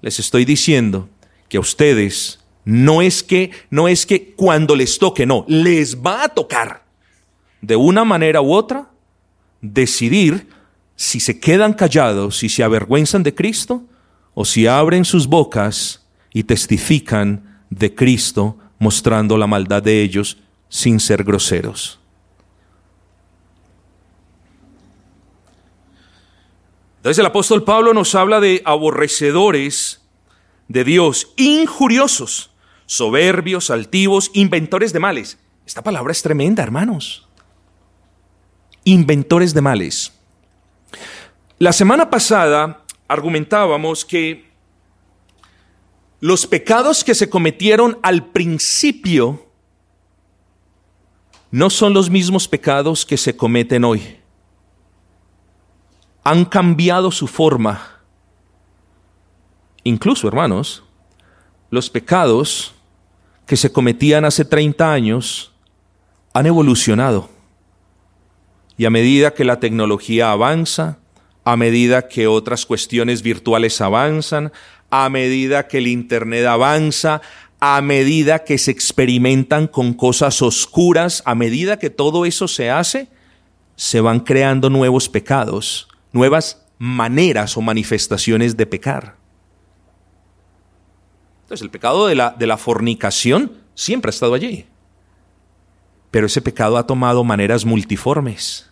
Les 0.00 0.18
estoy 0.18 0.44
diciendo 0.44 1.08
que 1.48 1.58
a 1.58 1.60
ustedes 1.60 2.40
no 2.64 3.02
es 3.02 3.22
que 3.22 3.50
no 3.70 3.88
es 3.88 4.06
que 4.06 4.32
cuando 4.34 4.74
les 4.74 4.98
toque, 4.98 5.26
no, 5.26 5.44
les 5.48 5.96
va 5.96 6.24
a 6.24 6.28
tocar 6.28 6.84
de 7.60 7.76
una 7.76 8.04
manera 8.04 8.40
u 8.40 8.52
otra 8.52 8.90
decidir 9.60 10.48
si 10.96 11.20
se 11.20 11.38
quedan 11.38 11.72
callados, 11.72 12.38
si 12.38 12.48
se 12.48 12.62
avergüenzan 12.62 13.22
de 13.22 13.34
Cristo 13.34 13.84
o 14.34 14.44
si 14.44 14.66
abren 14.66 15.04
sus 15.04 15.26
bocas 15.26 16.06
y 16.32 16.44
testifican 16.44 17.60
de 17.70 17.94
Cristo, 17.94 18.58
mostrando 18.78 19.38
la 19.38 19.46
maldad 19.46 19.82
de 19.82 20.02
ellos 20.02 20.38
sin 20.72 21.00
ser 21.00 21.22
groseros. 21.22 22.00
Entonces 26.96 27.18
el 27.18 27.26
apóstol 27.26 27.62
Pablo 27.62 27.92
nos 27.92 28.14
habla 28.14 28.40
de 28.40 28.62
aborrecedores 28.64 30.00
de 30.68 30.84
Dios, 30.84 31.34
injuriosos, 31.36 32.52
soberbios, 32.86 33.70
altivos, 33.70 34.30
inventores 34.32 34.94
de 34.94 35.00
males. 35.00 35.38
Esta 35.66 35.82
palabra 35.82 36.10
es 36.10 36.22
tremenda, 36.22 36.62
hermanos. 36.62 37.28
Inventores 38.84 39.52
de 39.52 39.60
males. 39.60 40.14
La 41.58 41.74
semana 41.74 42.08
pasada 42.08 42.82
argumentábamos 43.08 44.06
que 44.06 44.50
los 46.20 46.46
pecados 46.46 47.04
que 47.04 47.14
se 47.14 47.28
cometieron 47.28 47.98
al 48.02 48.30
principio 48.30 49.51
no 51.52 51.68
son 51.68 51.92
los 51.92 52.08
mismos 52.08 52.48
pecados 52.48 53.04
que 53.04 53.18
se 53.18 53.36
cometen 53.36 53.84
hoy. 53.84 54.16
Han 56.24 56.46
cambiado 56.46 57.10
su 57.10 57.28
forma. 57.28 58.00
Incluso, 59.84 60.26
hermanos, 60.26 60.82
los 61.70 61.90
pecados 61.90 62.74
que 63.46 63.58
se 63.58 63.70
cometían 63.70 64.24
hace 64.24 64.46
30 64.46 64.92
años 64.92 65.52
han 66.32 66.46
evolucionado. 66.46 67.28
Y 68.78 68.86
a 68.86 68.90
medida 68.90 69.34
que 69.34 69.44
la 69.44 69.60
tecnología 69.60 70.32
avanza, 70.32 71.00
a 71.44 71.56
medida 71.58 72.08
que 72.08 72.28
otras 72.28 72.64
cuestiones 72.64 73.20
virtuales 73.20 73.78
avanzan, 73.82 74.52
a 74.88 75.10
medida 75.10 75.68
que 75.68 75.78
el 75.78 75.86
Internet 75.86 76.46
avanza, 76.46 77.20
a 77.64 77.80
medida 77.80 78.42
que 78.42 78.58
se 78.58 78.72
experimentan 78.72 79.68
con 79.68 79.94
cosas 79.94 80.42
oscuras, 80.42 81.22
a 81.24 81.36
medida 81.36 81.78
que 81.78 81.90
todo 81.90 82.26
eso 82.26 82.48
se 82.48 82.72
hace, 82.72 83.06
se 83.76 84.00
van 84.00 84.18
creando 84.18 84.68
nuevos 84.68 85.08
pecados, 85.08 85.86
nuevas 86.10 86.66
maneras 86.76 87.56
o 87.56 87.60
manifestaciones 87.60 88.56
de 88.56 88.66
pecar. 88.66 89.14
Entonces 91.42 91.62
el 91.62 91.70
pecado 91.70 92.08
de 92.08 92.16
la, 92.16 92.30
de 92.36 92.48
la 92.48 92.56
fornicación 92.56 93.52
siempre 93.76 94.08
ha 94.08 94.10
estado 94.10 94.34
allí, 94.34 94.66
pero 96.10 96.26
ese 96.26 96.42
pecado 96.42 96.76
ha 96.78 96.86
tomado 96.88 97.22
maneras 97.22 97.64
multiformes 97.64 98.68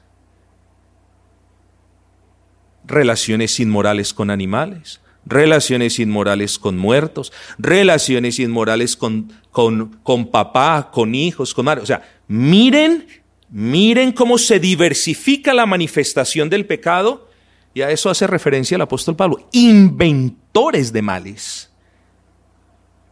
relaciones 2.85 3.61
inmorales 3.61 4.13
con 4.13 4.31
animales, 4.31 5.01
relaciones 5.31 5.99
inmorales 5.99 6.59
con 6.59 6.77
muertos, 6.77 7.33
relaciones 7.59 8.39
inmorales 8.39 8.97
con, 8.97 9.33
con, 9.51 9.99
con 10.03 10.27
papá, 10.31 10.91
con 10.93 11.15
hijos, 11.15 11.55
con 11.55 11.65
madre. 11.65 11.83
O 11.83 11.87
sea, 11.87 12.03
miren, 12.29 13.07
miren 13.49 14.13
cómo 14.13 14.37
se 14.37 14.61
diversifica 14.61 15.55
la 15.55 15.67
manifestación 15.67 16.51
del 16.51 16.67
pecado. 16.67 17.29
Y 17.73 17.83
a 17.83 17.91
eso 17.91 18.11
hace 18.11 18.27
referencia 18.27 18.75
el 18.75 18.83
apóstol 18.83 19.17
Pablo. 19.17 19.49
Inventores 19.53 20.93
de 20.93 21.03
males. 21.03 21.71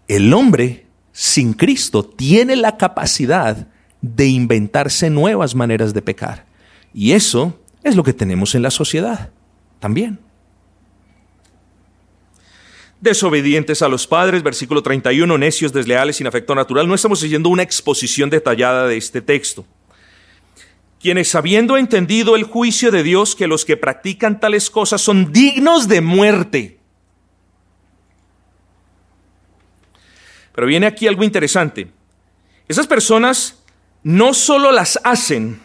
El 0.09 0.35
hombre 0.35 0.87
sin 1.13 1.53
Cristo 1.53 2.03
tiene 2.03 2.57
la 2.57 2.77
capacidad 2.77 3.69
de 4.01 4.27
inventarse 4.27 5.11
nuevas 5.11 5.55
maneras 5.55 5.95
de 5.95 6.03
pecar. 6.03 6.47
Y 6.93 7.13
eso 7.13 7.59
es 7.83 7.97
lo 7.97 8.03
que 8.03 8.13
tenemos 8.13 8.55
en 8.55 8.63
la 8.63 8.71
sociedad 8.71 9.31
también. 9.79 10.19
Desobedientes 13.01 13.81
a 13.83 13.89
los 13.89 14.07
padres, 14.07 14.43
versículo 14.43 14.83
31, 14.83 15.39
necios, 15.39 15.73
desleales, 15.73 16.17
sin 16.17 16.27
afecto 16.27 16.55
natural. 16.55 16.89
No 16.89 16.95
estamos 16.95 17.21
siguiendo 17.21 17.49
una 17.49 17.63
exposición 17.63 18.29
detallada 18.29 18.89
de 18.89 18.97
este 18.97 19.21
texto. 19.21 19.65
Quienes 21.01 21.35
habiendo 21.37 21.77
entendido 21.77 22.35
el 22.35 22.43
juicio 22.43 22.91
de 22.91 23.05
Dios 23.05 23.37
que 23.37 23.47
los 23.47 23.65
que 23.65 23.77
practican 23.77 24.41
tales 24.41 24.69
cosas 24.69 25.01
son 25.01 25.33
dignos 25.33 25.87
de 25.87 26.01
muerte. 26.01 26.79
Pero 30.53 30.67
viene 30.67 30.89
aquí 30.89 31.07
algo 31.07 31.23
interesante. 31.23 31.89
Esas 32.67 32.89
personas 32.89 33.63
no 34.03 34.35
solo 34.35 34.73
las 34.73 34.99
hacen, 35.05 35.61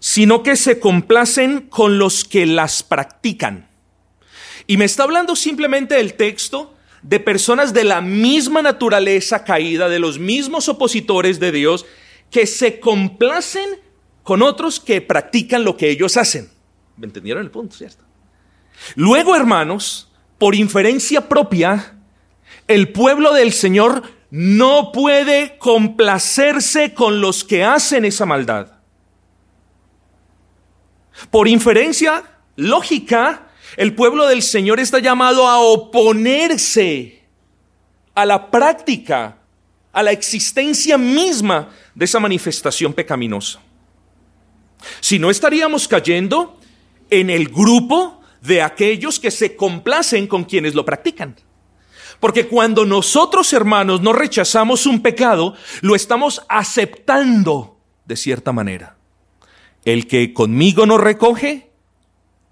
sino 0.00 0.42
que 0.42 0.56
se 0.56 0.80
complacen 0.80 1.68
con 1.68 1.98
los 1.98 2.24
que 2.24 2.46
las 2.46 2.82
practican. 2.82 3.68
Y 4.66 4.76
me 4.76 4.84
está 4.84 5.02
hablando 5.02 5.36
simplemente 5.36 5.96
del 5.96 6.14
texto 6.14 6.74
de 7.02 7.18
personas 7.18 7.72
de 7.72 7.84
la 7.84 8.00
misma 8.00 8.62
naturaleza 8.62 9.44
caída, 9.44 9.88
de 9.88 9.98
los 9.98 10.18
mismos 10.18 10.68
opositores 10.68 11.40
de 11.40 11.52
Dios, 11.52 11.84
que 12.30 12.46
se 12.46 12.80
complacen 12.80 13.68
con 14.22 14.42
otros 14.42 14.78
que 14.78 15.00
practican 15.00 15.64
lo 15.64 15.76
que 15.76 15.90
ellos 15.90 16.16
hacen. 16.16 16.48
¿Me 16.96 17.06
entendieron 17.06 17.42
el 17.42 17.50
punto, 17.50 17.76
cierto? 17.76 18.04
Luego, 18.94 19.34
hermanos, 19.34 20.10
por 20.38 20.54
inferencia 20.54 21.28
propia, 21.28 21.96
el 22.68 22.92
pueblo 22.92 23.32
del 23.32 23.52
Señor 23.52 24.02
no 24.30 24.92
puede 24.92 25.58
complacerse 25.58 26.94
con 26.94 27.20
los 27.20 27.44
que 27.44 27.64
hacen 27.64 28.04
esa 28.04 28.24
maldad. 28.24 28.72
Por 31.30 31.48
inferencia 31.48 32.24
lógica, 32.56 33.48
el 33.76 33.94
pueblo 33.94 34.26
del 34.26 34.42
Señor 34.42 34.80
está 34.80 34.98
llamado 34.98 35.48
a 35.48 35.58
oponerse 35.60 37.22
a 38.14 38.26
la 38.26 38.50
práctica, 38.50 39.38
a 39.92 40.02
la 40.02 40.12
existencia 40.12 40.98
misma 40.98 41.70
de 41.94 42.04
esa 42.04 42.20
manifestación 42.20 42.92
pecaminosa. 42.92 43.60
Si 45.00 45.18
no 45.18 45.30
estaríamos 45.30 45.86
cayendo 45.88 46.58
en 47.10 47.30
el 47.30 47.48
grupo 47.48 48.20
de 48.40 48.62
aquellos 48.62 49.20
que 49.20 49.30
se 49.30 49.56
complacen 49.56 50.26
con 50.26 50.44
quienes 50.44 50.74
lo 50.74 50.84
practican. 50.84 51.36
Porque 52.20 52.46
cuando 52.46 52.84
nosotros, 52.84 53.52
hermanos, 53.52 54.00
no 54.00 54.12
rechazamos 54.12 54.86
un 54.86 55.02
pecado, 55.02 55.54
lo 55.80 55.94
estamos 55.94 56.42
aceptando 56.48 57.78
de 58.04 58.16
cierta 58.16 58.52
manera. 58.52 58.96
El 59.84 60.06
que 60.06 60.32
conmigo 60.32 60.86
no 60.86 60.98
recoge, 60.98 61.70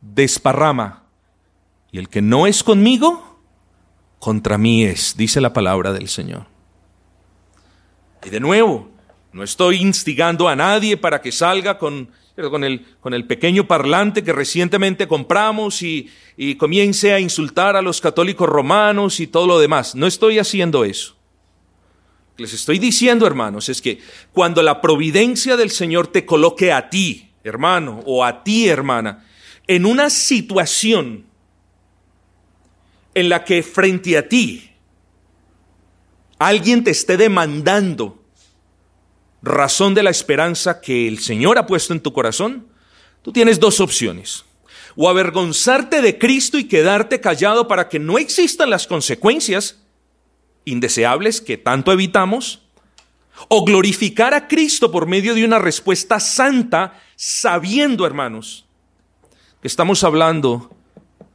desparrama. 0.00 0.99
Y 1.92 1.98
el 1.98 2.08
que 2.08 2.22
no 2.22 2.46
es 2.46 2.62
conmigo, 2.62 3.40
contra 4.18 4.58
mí 4.58 4.84
es, 4.84 5.16
dice 5.16 5.40
la 5.40 5.52
palabra 5.52 5.92
del 5.92 6.08
Señor. 6.08 6.46
Y 8.24 8.30
de 8.30 8.40
nuevo, 8.40 8.90
No 9.32 9.44
estoy 9.44 9.76
instigando 9.76 10.48
a 10.48 10.56
nadie 10.56 10.96
para 10.96 11.22
que 11.22 11.30
salga 11.30 11.78
con, 11.78 12.10
con, 12.50 12.64
el, 12.64 12.84
con 13.00 13.14
el 13.14 13.26
pequeño 13.26 13.66
parlante 13.68 14.24
que 14.24 14.32
recientemente 14.32 15.06
compramos 15.06 15.82
y, 15.82 16.10
y 16.36 16.56
comience 16.56 17.12
a 17.12 17.20
insultar 17.20 17.76
a 17.76 17.82
los 17.82 18.00
católicos 18.00 18.48
romanos 18.48 19.20
y 19.20 19.28
todo 19.28 19.46
lo 19.46 19.60
demás. 19.60 19.94
No 19.94 20.06
estoy 20.08 20.40
haciendo 20.40 20.84
eso. 20.84 21.16
Lo 22.30 22.36
que 22.36 22.42
les 22.42 22.54
estoy 22.54 22.80
diciendo, 22.80 23.24
hermanos, 23.24 23.68
es 23.68 23.80
que 23.80 24.00
cuando 24.32 24.62
la 24.62 24.80
providencia 24.80 25.56
del 25.56 25.70
Señor 25.70 26.08
te 26.08 26.26
coloque 26.26 26.72
a 26.72 26.90
ti, 26.90 27.30
hermano, 27.44 28.00
o 28.06 28.24
a 28.24 28.42
ti, 28.42 28.68
hermana, 28.68 29.26
en 29.68 29.86
una 29.86 30.10
situación 30.10 31.29
en 33.14 33.28
la 33.28 33.44
que 33.44 33.62
frente 33.62 34.16
a 34.16 34.28
ti 34.28 34.70
alguien 36.38 36.84
te 36.84 36.90
esté 36.90 37.16
demandando 37.16 38.24
razón 39.42 39.94
de 39.94 40.02
la 40.02 40.10
esperanza 40.10 40.80
que 40.80 41.06
el 41.06 41.18
Señor 41.18 41.58
ha 41.58 41.66
puesto 41.66 41.92
en 41.92 42.00
tu 42.00 42.12
corazón, 42.12 42.66
tú 43.22 43.32
tienes 43.32 43.60
dos 43.60 43.80
opciones. 43.80 44.44
O 44.96 45.08
avergonzarte 45.08 46.02
de 46.02 46.18
Cristo 46.18 46.58
y 46.58 46.64
quedarte 46.64 47.20
callado 47.20 47.68
para 47.68 47.88
que 47.88 47.98
no 47.98 48.18
existan 48.18 48.70
las 48.70 48.86
consecuencias 48.86 49.78
indeseables 50.64 51.40
que 51.40 51.56
tanto 51.56 51.92
evitamos, 51.92 52.62
o 53.48 53.64
glorificar 53.64 54.34
a 54.34 54.48
Cristo 54.48 54.90
por 54.90 55.06
medio 55.06 55.34
de 55.34 55.44
una 55.44 55.58
respuesta 55.58 56.20
santa, 56.20 57.00
sabiendo, 57.16 58.04
hermanos, 58.06 58.66
que 59.62 59.68
estamos 59.68 60.04
hablando 60.04 60.76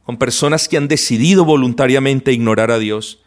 con 0.06 0.18
personas 0.18 0.68
que 0.68 0.76
han 0.76 0.86
decidido 0.86 1.44
voluntariamente 1.44 2.32
ignorar 2.32 2.70
a 2.70 2.78
Dios, 2.78 3.18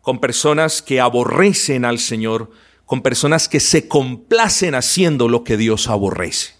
con 0.00 0.18
personas 0.18 0.82
que 0.82 1.00
aborrecen 1.00 1.84
al 1.84 2.00
Señor, 2.00 2.50
con 2.86 3.02
personas 3.02 3.48
que 3.48 3.60
se 3.60 3.86
complacen 3.86 4.74
haciendo 4.74 5.28
lo 5.28 5.44
que 5.44 5.56
Dios 5.56 5.88
aborrece. 5.88 6.54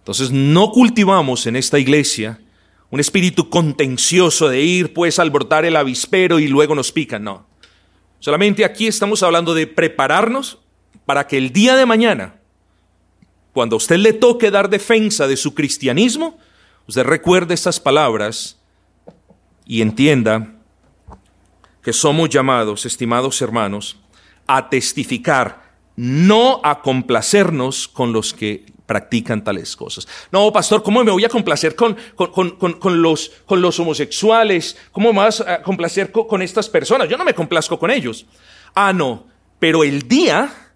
Entonces 0.00 0.30
no 0.30 0.70
cultivamos 0.70 1.46
en 1.46 1.56
esta 1.56 1.78
iglesia 1.78 2.38
un 2.90 3.00
espíritu 3.00 3.48
contencioso 3.48 4.50
de 4.50 4.60
ir 4.60 4.92
pues 4.92 5.18
a 5.18 5.22
alborotar 5.22 5.64
el 5.64 5.74
avispero 5.74 6.38
y 6.38 6.46
luego 6.46 6.74
nos 6.74 6.92
pican, 6.92 7.24
no. 7.24 7.46
Solamente 8.18 8.66
aquí 8.66 8.86
estamos 8.86 9.22
hablando 9.22 9.54
de 9.54 9.66
prepararnos 9.66 10.58
para 11.06 11.26
que 11.26 11.38
el 11.38 11.54
día 11.54 11.74
de 11.74 11.86
mañana, 11.86 12.34
cuando 13.54 13.76
a 13.76 13.78
usted 13.78 13.96
le 13.96 14.12
toque 14.12 14.50
dar 14.50 14.68
defensa 14.68 15.26
de 15.26 15.38
su 15.38 15.54
cristianismo, 15.54 16.38
usted 16.88 17.04
recuerde 17.04 17.54
estas 17.54 17.78
palabras 17.78 18.58
y 19.64 19.82
entienda 19.82 20.54
que 21.82 21.92
somos 21.92 22.28
llamados, 22.30 22.86
estimados 22.86 23.40
hermanos, 23.40 24.00
a 24.46 24.68
testificar, 24.68 25.62
no 25.94 26.60
a 26.64 26.80
complacernos 26.82 27.86
con 27.86 28.12
los 28.12 28.32
que 28.32 28.64
practican 28.86 29.44
tales 29.44 29.76
cosas. 29.76 30.08
No, 30.32 30.50
pastor, 30.50 30.82
¿cómo 30.82 31.04
me 31.04 31.10
voy 31.10 31.24
a 31.24 31.28
complacer 31.28 31.76
con, 31.76 31.94
con, 32.16 33.02
los, 33.02 33.32
con 33.44 33.60
los 33.60 33.78
homosexuales? 33.78 34.76
¿Cómo 34.90 35.12
me 35.12 35.18
vas 35.18 35.42
a 35.42 35.62
complacer 35.62 36.10
con 36.10 36.40
estas 36.40 36.70
personas? 36.70 37.08
Yo 37.08 37.18
no 37.18 37.24
me 37.24 37.34
complazco 37.34 37.78
con 37.78 37.90
ellos. 37.90 38.24
Ah, 38.74 38.94
no, 38.94 39.26
pero 39.58 39.84
el 39.84 40.08
día 40.08 40.72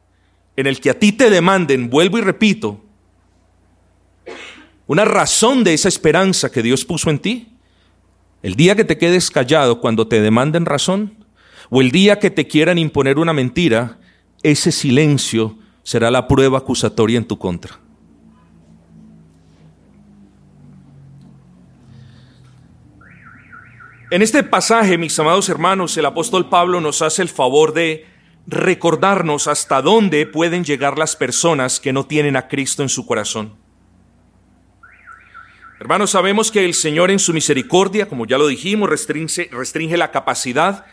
en 0.57 0.67
el 0.67 0.79
que 0.79 0.91
a 0.91 0.99
ti 0.99 1.13
te 1.13 1.31
demanden, 1.31 1.89
vuelvo 1.89 2.19
y 2.19 2.21
repito, 2.21 2.83
una 4.93 5.07
razón 5.07 5.65
de 5.65 5.73
esa 5.73 5.89
esperanza 5.89 6.53
que 6.53 6.63
Dios 6.63 6.85
puso 6.85 7.09
en 7.09 7.19
ti, 7.19 7.57
el 8.43 8.57
día 8.57 8.77
que 8.77 8.85
te 8.85 8.99
quedes 8.99 9.31
callado 9.31 9.81
cuando 9.81 10.07
te 10.07 10.21
demanden 10.21 10.67
razón, 10.67 11.15
o 11.71 11.81
el 11.81 11.91
día 11.91 12.19
que 12.19 12.31
te 12.31 12.47
quieran 12.47 12.77
imponer 12.77 13.19
una 13.19 13.33
mentira, 13.33 13.99
ese 14.43 14.71
silencio 14.71 15.57
será 15.83 16.11
la 16.11 16.29
prueba 16.29 16.59
acusatoria 16.59 17.17
en 17.17 17.25
tu 17.25 17.39
contra. 17.39 17.81
En 24.11 24.21
este 24.21 24.43
pasaje, 24.43 24.99
mis 24.99 25.19
amados 25.19 25.49
hermanos, 25.49 25.97
el 25.97 26.05
apóstol 26.05 26.51
Pablo 26.51 26.83
nos 26.83 27.01
hace 27.01 27.23
el 27.23 27.31
favor 27.31 27.73
de 27.73 28.05
recordarnos 28.47 29.49
hasta 29.49 29.81
dónde 29.81 30.27
pueden 30.27 30.65
llegar 30.65 30.99
las 30.99 31.17
personas 31.17 31.81
que 31.81 31.95
no 31.95 32.05
tienen 32.05 32.37
a 32.37 32.47
Cristo 32.47 32.83
en 32.83 32.91
su 32.91 33.07
corazón. 33.07 33.62
Hermanos, 35.83 36.13
sabemos 36.13 36.53
que 36.53 36.65
el 36.65 36.75
Señor 36.75 37.11
en 37.11 37.19
su 37.19 37.33
misericordia, 37.33 38.09
como 38.09 38.25
ya 38.25 38.39
lo 38.39 38.47
dijimos, 38.47 38.89
restringe, 38.89 39.97
la 39.97 40.13
capacidad 40.13 40.87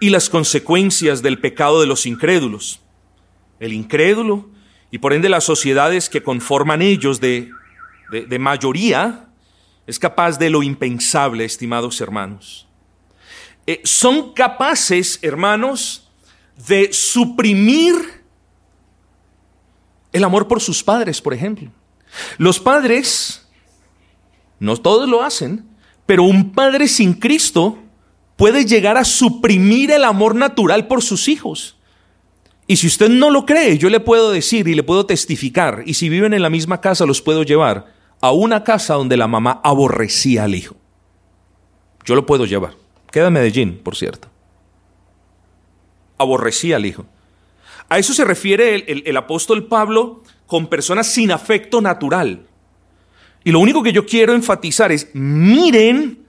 y 0.00 0.10
las 0.10 0.28
consecuencias 0.28 1.22
del 1.22 1.38
pecado 1.38 1.80
de 1.80 1.86
los 1.86 2.04
incrédulos. 2.04 2.82
El 3.58 3.72
incrédulo 3.72 4.50
y 4.90 4.98
por 4.98 5.14
ende 5.14 5.30
las 5.30 5.44
sociedades 5.44 6.10
que 6.10 6.22
conforman 6.22 6.82
ellos 6.82 7.22
de, 7.22 7.52
de, 8.10 8.38
mayoría 8.38 9.30
es 9.86 9.98
capaz 9.98 10.38
de 10.38 10.50
lo 10.50 10.62
impensable, 10.62 11.46
estimados 11.46 11.98
hermanos. 12.02 12.68
Eh, 13.66 13.80
son 13.82 14.34
capaces, 14.34 15.20
hermanos, 15.22 16.12
de 16.68 16.92
suprimir 16.92 17.94
el 20.12 20.22
amor 20.22 20.46
por 20.46 20.60
sus 20.60 20.82
padres, 20.82 21.22
por 21.22 21.32
ejemplo. 21.32 21.70
Los 22.36 22.60
padres, 22.60 23.43
no 24.58 24.76
todos 24.76 25.08
lo 25.08 25.22
hacen, 25.22 25.64
pero 26.06 26.22
un 26.24 26.52
padre 26.52 26.88
sin 26.88 27.14
Cristo 27.14 27.78
puede 28.36 28.64
llegar 28.64 28.96
a 28.96 29.04
suprimir 29.04 29.90
el 29.90 30.04
amor 30.04 30.34
natural 30.34 30.86
por 30.86 31.02
sus 31.02 31.28
hijos. 31.28 31.76
Y 32.66 32.76
si 32.76 32.86
usted 32.86 33.10
no 33.10 33.30
lo 33.30 33.44
cree, 33.44 33.78
yo 33.78 33.90
le 33.90 34.00
puedo 34.00 34.30
decir 34.30 34.68
y 34.68 34.74
le 34.74 34.82
puedo 34.82 35.06
testificar, 35.06 35.82
y 35.86 35.94
si 35.94 36.08
viven 36.08 36.32
en 36.32 36.42
la 36.42 36.50
misma 36.50 36.80
casa, 36.80 37.04
los 37.04 37.20
puedo 37.20 37.42
llevar 37.42 37.92
a 38.20 38.32
una 38.32 38.64
casa 38.64 38.94
donde 38.94 39.16
la 39.16 39.28
mamá 39.28 39.60
aborrecía 39.62 40.44
al 40.44 40.54
hijo. 40.54 40.76
Yo 42.04 42.14
lo 42.14 42.24
puedo 42.24 42.46
llevar. 42.46 42.74
Queda 43.10 43.28
en 43.28 43.34
Medellín, 43.34 43.80
por 43.82 43.96
cierto. 43.96 44.28
Aborrecía 46.16 46.76
al 46.76 46.86
hijo. 46.86 47.04
A 47.88 47.98
eso 47.98 48.14
se 48.14 48.24
refiere 48.24 48.74
el, 48.90 49.02
el 49.04 49.16
apóstol 49.16 49.66
Pablo 49.66 50.22
con 50.46 50.68
personas 50.68 51.06
sin 51.06 51.32
afecto 51.32 51.80
natural. 51.80 52.46
Y 53.44 53.52
lo 53.52 53.60
único 53.60 53.82
que 53.82 53.92
yo 53.92 54.04
quiero 54.06 54.34
enfatizar 54.34 54.90
es, 54.90 55.08
miren 55.14 56.24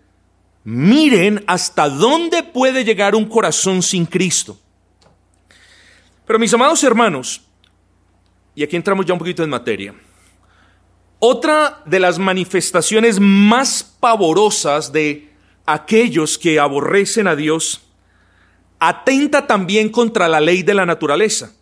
Miren 0.66 1.44
hasta 1.46 1.88
dónde 1.88 2.42
puede 2.42 2.84
llegar 2.84 3.14
un 3.14 3.26
corazón 3.26 3.84
sin 3.84 4.04
Cristo. 4.08 4.58
Pero 6.26 6.40
mis 6.40 6.52
amados 6.56 6.84
hermanos, 6.84 7.44
y 8.56 8.64
aquí 8.64 8.76
entramos 8.76 9.06
ya 9.06 9.14
un 9.14 9.20
poquito 9.20 9.44
en 9.44 9.52
materia, 9.52 9.94
otra 11.20 11.84
de 11.86 12.00
las 12.00 12.18
manifestaciones 12.18 13.20
más 13.20 13.84
pavorosas 14.00 14.92
de 14.92 15.32
aquellos 15.68 16.40
que 16.40 16.60
aborrecen 16.60 17.28
a 17.28 17.36
Dios 17.36 17.84
atenta 18.80 19.46
también 19.46 19.90
contra 19.90 20.28
la 20.28 20.42
ley 20.42 20.64
de 20.64 20.74
la 20.74 20.88
naturaleza. 20.88 21.54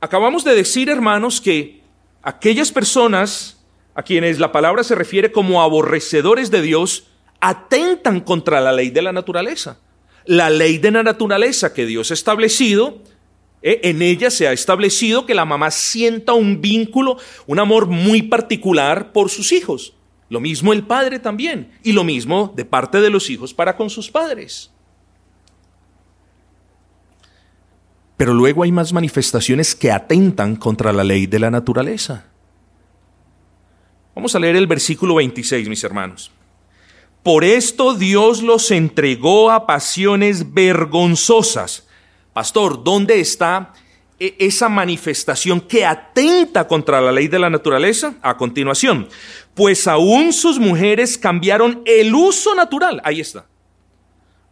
Acabamos 0.00 0.42
de 0.42 0.56
decir, 0.56 0.88
hermanos, 0.88 1.40
que 1.40 1.82
aquellas 2.20 2.72
personas 2.72 3.59
a 3.94 4.02
quienes 4.02 4.38
la 4.38 4.52
palabra 4.52 4.84
se 4.84 4.94
refiere 4.94 5.32
como 5.32 5.62
aborrecedores 5.62 6.50
de 6.50 6.62
Dios, 6.62 7.04
atentan 7.40 8.20
contra 8.20 8.60
la 8.60 8.72
ley 8.72 8.90
de 8.90 9.02
la 9.02 9.12
naturaleza. 9.12 9.78
La 10.24 10.50
ley 10.50 10.78
de 10.78 10.90
la 10.90 11.02
naturaleza 11.02 11.72
que 11.72 11.86
Dios 11.86 12.10
ha 12.10 12.14
establecido, 12.14 12.98
eh, 13.62 13.80
en 13.84 14.02
ella 14.02 14.30
se 14.30 14.46
ha 14.46 14.52
establecido 14.52 15.26
que 15.26 15.34
la 15.34 15.44
mamá 15.44 15.70
sienta 15.70 16.32
un 16.32 16.60
vínculo, 16.60 17.18
un 17.46 17.58
amor 17.58 17.86
muy 17.86 18.22
particular 18.22 19.12
por 19.12 19.30
sus 19.30 19.52
hijos. 19.52 19.94
Lo 20.28 20.40
mismo 20.40 20.72
el 20.72 20.84
padre 20.84 21.18
también, 21.18 21.72
y 21.82 21.92
lo 21.92 22.04
mismo 22.04 22.52
de 22.54 22.64
parte 22.64 23.00
de 23.00 23.10
los 23.10 23.28
hijos 23.30 23.52
para 23.52 23.76
con 23.76 23.90
sus 23.90 24.10
padres. 24.10 24.70
Pero 28.16 28.34
luego 28.34 28.62
hay 28.62 28.70
más 28.70 28.92
manifestaciones 28.92 29.74
que 29.74 29.90
atentan 29.90 30.54
contra 30.54 30.92
la 30.92 31.02
ley 31.02 31.26
de 31.26 31.38
la 31.38 31.50
naturaleza. 31.50 32.29
Vamos 34.14 34.34
a 34.34 34.38
leer 34.38 34.56
el 34.56 34.66
versículo 34.66 35.14
26, 35.16 35.68
mis 35.68 35.84
hermanos. 35.84 36.30
Por 37.22 37.44
esto 37.44 37.94
Dios 37.94 38.42
los 38.42 38.70
entregó 38.70 39.50
a 39.50 39.66
pasiones 39.66 40.54
vergonzosas. 40.54 41.86
Pastor, 42.32 42.82
¿dónde 42.82 43.20
está 43.20 43.72
e-, 44.18 44.36
esa 44.38 44.68
manifestación 44.68 45.60
que 45.60 45.84
atenta 45.84 46.66
contra 46.66 47.00
la 47.00 47.12
ley 47.12 47.28
de 47.28 47.38
la 47.38 47.50
naturaleza? 47.50 48.14
A 48.22 48.36
continuación, 48.36 49.08
pues 49.54 49.86
aún 49.86 50.32
sus 50.32 50.58
mujeres 50.58 51.18
cambiaron 51.18 51.82
el 51.84 52.14
uso 52.14 52.54
natural. 52.54 53.02
Ahí 53.04 53.20
está. 53.20 53.46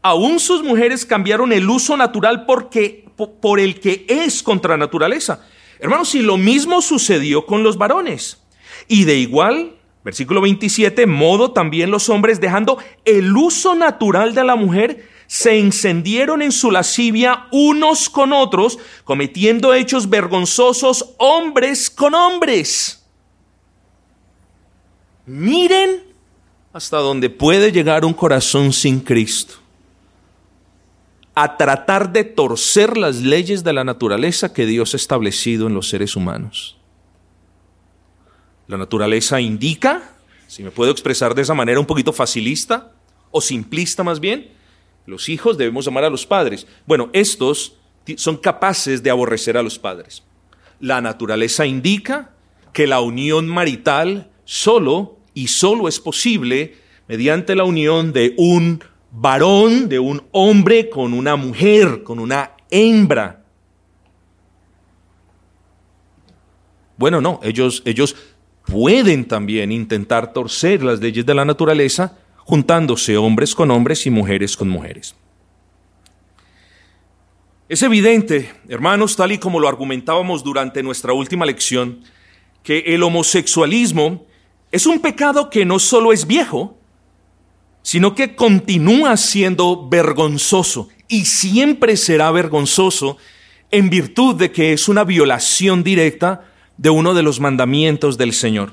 Aún 0.03 0.39
sus 0.39 0.63
mujeres 0.63 1.05
cambiaron 1.05 1.53
el 1.53 1.69
uso 1.69 1.97
natural 1.97 2.47
porque, 2.47 3.07
por 3.41 3.59
el 3.59 3.81
que 3.81 4.07
es 4.09 4.43
contra 4.43 4.77
naturaleza. 4.77 5.45
Hermanos, 5.81 6.11
si 6.11 6.21
lo 6.21 6.37
mismo 6.37 6.83
sucedió 6.83 7.47
con 7.47 7.63
los 7.63 7.79
varones. 7.79 8.43
Y 8.87 9.05
de 9.05 9.17
igual 9.17 9.79
Versículo 10.09 10.41
27, 10.41 11.07
modo 11.07 11.51
también 11.51 11.91
los 11.91 12.09
hombres 12.09 12.41
dejando 12.41 12.79
el 13.05 13.37
uso 13.37 13.75
natural 13.75 14.35
de 14.35 14.43
la 14.43 14.57
mujer, 14.57 15.07
se 15.27 15.59
encendieron 15.59 16.41
en 16.41 16.51
su 16.51 16.71
lascivia 16.71 17.47
unos 17.53 18.09
con 18.09 18.33
otros, 18.33 18.79
cometiendo 19.05 19.75
hechos 19.75 20.09
vergonzosos 20.09 21.15
hombres 21.19 21.91
con 21.91 22.15
hombres. 22.15 23.05
Miren 25.27 26.05
hasta 26.73 26.97
dónde 26.97 27.29
puede 27.29 27.71
llegar 27.71 28.07
un 28.07 28.15
corazón 28.15 28.73
sin 28.73 29.01
Cristo. 29.01 29.57
A 31.35 31.59
tratar 31.59 32.13
de 32.15 32.25
torcer 32.25 32.97
las 32.97 33.17
leyes 33.17 33.63
de 33.63 33.75
la 33.75 33.85
naturaleza 33.85 34.55
que 34.55 34.65
Dios 34.65 34.95
ha 34.95 34.97
establecido 34.97 35.67
en 35.67 35.75
los 35.75 35.91
seres 35.91 36.17
humanos. 36.17 36.78
La 38.69 38.77
naturaleza 38.77 39.41
indica, 39.41 40.15
si 40.47 40.63
me 40.63 40.71
puedo 40.71 40.93
expresar 40.93 41.35
de 41.35 41.43
esa 41.43 41.55
manera 41.55 41.81
un 41.81 41.87
poquito 41.87 42.13
facilista 42.13 42.93
o 43.31 43.41
simplista 43.41 44.05
más 44.05 44.21
bien, 44.21 44.51
los 45.07 45.31
hijos 45.31 45.57
debemos 45.57 45.89
amar 45.89 46.05
a 46.05 46.11
los 46.11 46.27
padres. 46.27 46.67
Bueno, 46.87 47.09
estos 47.15 47.77
son 48.17 48.37
capaces 48.37 49.03
de 49.03 49.11
aborrecer 49.11 49.57
a 49.57 49.63
los 49.63 49.79
padres. 49.79 50.23
La 50.81 51.01
naturaleza 51.01 51.65
indica 51.65 52.35
que 52.75 52.87
la 52.87 53.01
unión 53.01 53.49
marital 53.49 54.31
solo 54.45 55.17
y 55.33 55.49
solo 55.49 55.89
es 55.89 55.99
posible 55.99 56.77
mediante 57.09 57.57
la 57.57 57.65
unión 57.65 58.13
de 58.13 58.35
un 58.37 58.85
varón, 59.11 59.89
de 59.89 59.99
un 59.99 60.23
hombre 60.33 60.91
con 60.91 61.15
una 61.15 61.37
mujer, 61.37 62.03
con 62.03 62.19
una 62.19 62.53
hembra. 62.71 63.45
Bueno, 66.99 67.21
no, 67.21 67.41
ellos, 67.43 67.83
ellos 67.87 68.17
pueden 68.69 69.27
también 69.27 69.73
intentar 69.73 70.33
torcer 70.33 70.83
las 70.83 71.01
leyes 71.01 71.25
de 71.25 71.35
la 71.35 71.45
naturaleza 71.45 72.19
juntándose 72.37 73.17
hombres 73.17 73.55
con 73.55 73.71
hombres 73.71 74.07
y 74.07 74.11
mujeres 74.11 74.57
con 74.57 74.69
mujeres. 74.69 75.15
Es 77.69 77.83
evidente, 77.83 78.51
hermanos, 78.69 79.17
tal 79.17 79.33
y 79.33 79.39
como 79.39 79.61
lo 79.61 79.69
argumentábamos 79.69 80.43
durante 80.45 80.83
nuestra 80.83 81.13
última 81.13 81.45
lección, 81.45 82.01
que 82.63 82.79
el 82.87 83.03
homosexualismo 83.03 84.27
es 84.71 84.87
un 84.87 85.01
pecado 85.01 85.51
que 85.51 85.65
no 85.65 85.79
solo 85.79 86.13
es 86.13 86.27
viejo, 86.27 86.79
sino 87.83 88.15
que 88.15 88.37
continúa 88.37 89.17
siendo 89.17 89.89
vergonzoso 89.89 90.89
y 91.09 91.25
siempre 91.25 91.97
será 91.97 92.31
vergonzoso 92.31 93.17
en 93.71 93.89
virtud 93.89 94.37
de 94.37 94.51
que 94.53 94.73
es 94.73 94.89
una 94.89 95.05
violación 95.05 95.83
directa 95.83 96.45
de 96.79 96.91
uno 96.91 97.13
de 97.13 97.23
los 97.23 97.41
mandamientos 97.41 98.17
del 98.17 98.33
Señor. 98.33 98.73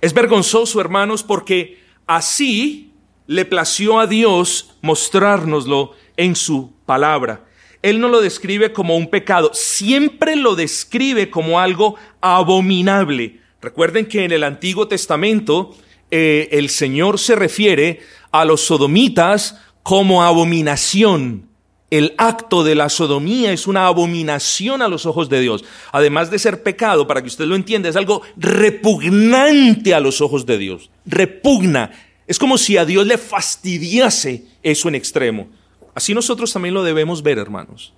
Es 0.00 0.14
vergonzoso, 0.14 0.80
hermanos, 0.80 1.22
porque 1.22 1.78
así 2.06 2.92
le 3.26 3.44
plació 3.44 4.00
a 4.00 4.06
Dios 4.06 4.74
mostrárnoslo 4.80 5.92
en 6.16 6.34
su 6.34 6.72
palabra. 6.86 7.44
Él 7.82 8.00
no 8.00 8.08
lo 8.08 8.20
describe 8.20 8.72
como 8.72 8.96
un 8.96 9.08
pecado, 9.08 9.50
siempre 9.52 10.36
lo 10.36 10.54
describe 10.54 11.30
como 11.30 11.60
algo 11.60 11.96
abominable. 12.20 13.40
Recuerden 13.60 14.06
que 14.06 14.24
en 14.24 14.32
el 14.32 14.44
Antiguo 14.44 14.88
Testamento 14.88 15.76
eh, 16.10 16.48
el 16.52 16.70
Señor 16.70 17.18
se 17.18 17.36
refiere 17.36 18.00
a 18.32 18.44
los 18.44 18.62
sodomitas 18.62 19.60
como 19.82 20.22
abominación. 20.22 21.49
El 21.90 22.14
acto 22.18 22.62
de 22.62 22.76
la 22.76 22.88
sodomía 22.88 23.52
es 23.52 23.66
una 23.66 23.86
abominación 23.86 24.80
a 24.80 24.88
los 24.88 25.06
ojos 25.06 25.28
de 25.28 25.40
Dios. 25.40 25.64
Además 25.90 26.30
de 26.30 26.38
ser 26.38 26.62
pecado, 26.62 27.08
para 27.08 27.20
que 27.20 27.26
usted 27.26 27.46
lo 27.46 27.56
entienda, 27.56 27.88
es 27.88 27.96
algo 27.96 28.22
repugnante 28.36 29.92
a 29.92 30.00
los 30.00 30.20
ojos 30.20 30.46
de 30.46 30.56
Dios. 30.56 30.90
Repugna. 31.04 31.90
Es 32.28 32.38
como 32.38 32.58
si 32.58 32.76
a 32.76 32.84
Dios 32.84 33.06
le 33.08 33.18
fastidiase 33.18 34.44
eso 34.62 34.88
en 34.88 34.94
extremo. 34.94 35.48
Así 35.92 36.14
nosotros 36.14 36.52
también 36.52 36.74
lo 36.74 36.84
debemos 36.84 37.24
ver, 37.24 37.38
hermanos. 37.38 37.92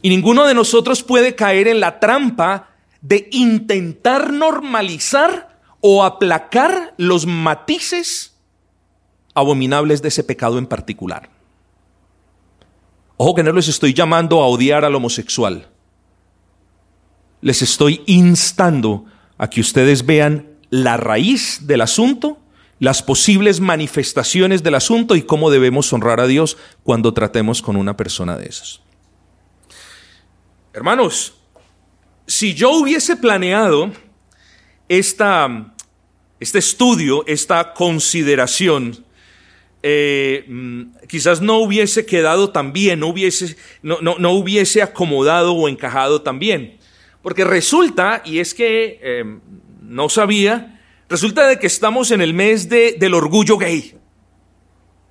Y 0.00 0.08
ninguno 0.08 0.46
de 0.46 0.54
nosotros 0.54 1.02
puede 1.02 1.34
caer 1.34 1.68
en 1.68 1.80
la 1.80 2.00
trampa 2.00 2.70
de 3.02 3.28
intentar 3.30 4.32
normalizar 4.32 5.58
o 5.80 6.02
aplacar 6.02 6.94
los 6.96 7.26
matices 7.26 8.34
abominables 9.34 10.00
de 10.00 10.08
ese 10.08 10.24
pecado 10.24 10.58
en 10.58 10.66
particular. 10.66 11.28
Ojo 13.24 13.36
que 13.36 13.44
no 13.44 13.52
les 13.52 13.68
estoy 13.68 13.94
llamando 13.94 14.42
a 14.42 14.48
odiar 14.48 14.84
al 14.84 14.96
homosexual. 14.96 15.68
Les 17.40 17.62
estoy 17.62 18.02
instando 18.06 19.04
a 19.38 19.48
que 19.48 19.60
ustedes 19.60 20.04
vean 20.04 20.48
la 20.70 20.96
raíz 20.96 21.68
del 21.68 21.82
asunto, 21.82 22.40
las 22.80 23.00
posibles 23.00 23.60
manifestaciones 23.60 24.64
del 24.64 24.74
asunto 24.74 25.14
y 25.14 25.22
cómo 25.22 25.52
debemos 25.52 25.92
honrar 25.92 26.18
a 26.18 26.26
Dios 26.26 26.56
cuando 26.82 27.14
tratemos 27.14 27.62
con 27.62 27.76
una 27.76 27.96
persona 27.96 28.36
de 28.36 28.46
esas. 28.46 28.80
Hermanos, 30.72 31.34
si 32.26 32.54
yo 32.54 32.72
hubiese 32.72 33.14
planeado 33.14 33.92
esta, 34.88 35.74
este 36.40 36.58
estudio, 36.58 37.24
esta 37.28 37.72
consideración, 37.72 39.04
eh, 39.82 40.44
mm, 40.46 41.06
quizás 41.08 41.40
no 41.40 41.58
hubiese 41.58 42.06
quedado 42.06 42.50
tan 42.50 42.72
bien, 42.72 43.00
no 43.00 43.08
hubiese, 43.08 43.56
no, 43.82 43.98
no, 44.00 44.30
hubiese 44.30 44.80
acomodado 44.80 45.54
o 45.54 45.68
encajado 45.68 46.22
tan 46.22 46.38
bien. 46.38 46.78
Porque 47.20 47.44
resulta, 47.44 48.22
y 48.24 48.38
es 48.38 48.54
que 48.54 49.00
em, 49.02 49.40
no 49.82 50.08
sabía, 50.08 50.80
resulta 51.08 51.46
de 51.46 51.58
que 51.58 51.66
estamos 51.66 52.10
en 52.10 52.20
el 52.20 52.32
mes 52.32 52.68
de, 52.68 52.96
del 52.98 53.14
orgullo 53.14 53.58
gay, 53.58 53.96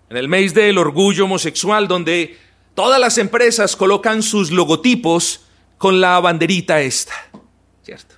en 0.10 0.18
el 0.18 0.28
mes 0.28 0.54
del 0.54 0.78
orgullo 0.78 1.26
homosexual, 1.26 1.88
donde 1.88 2.38
todas 2.74 3.00
las 3.00 3.18
empresas 3.18 3.76
colocan 3.76 4.24
sus 4.24 4.52
logotipos 4.52 5.46
con 5.78 6.00
la 6.00 6.20
banderita 6.20 6.82
esta, 6.82 7.14
¿cierto? 7.84 8.16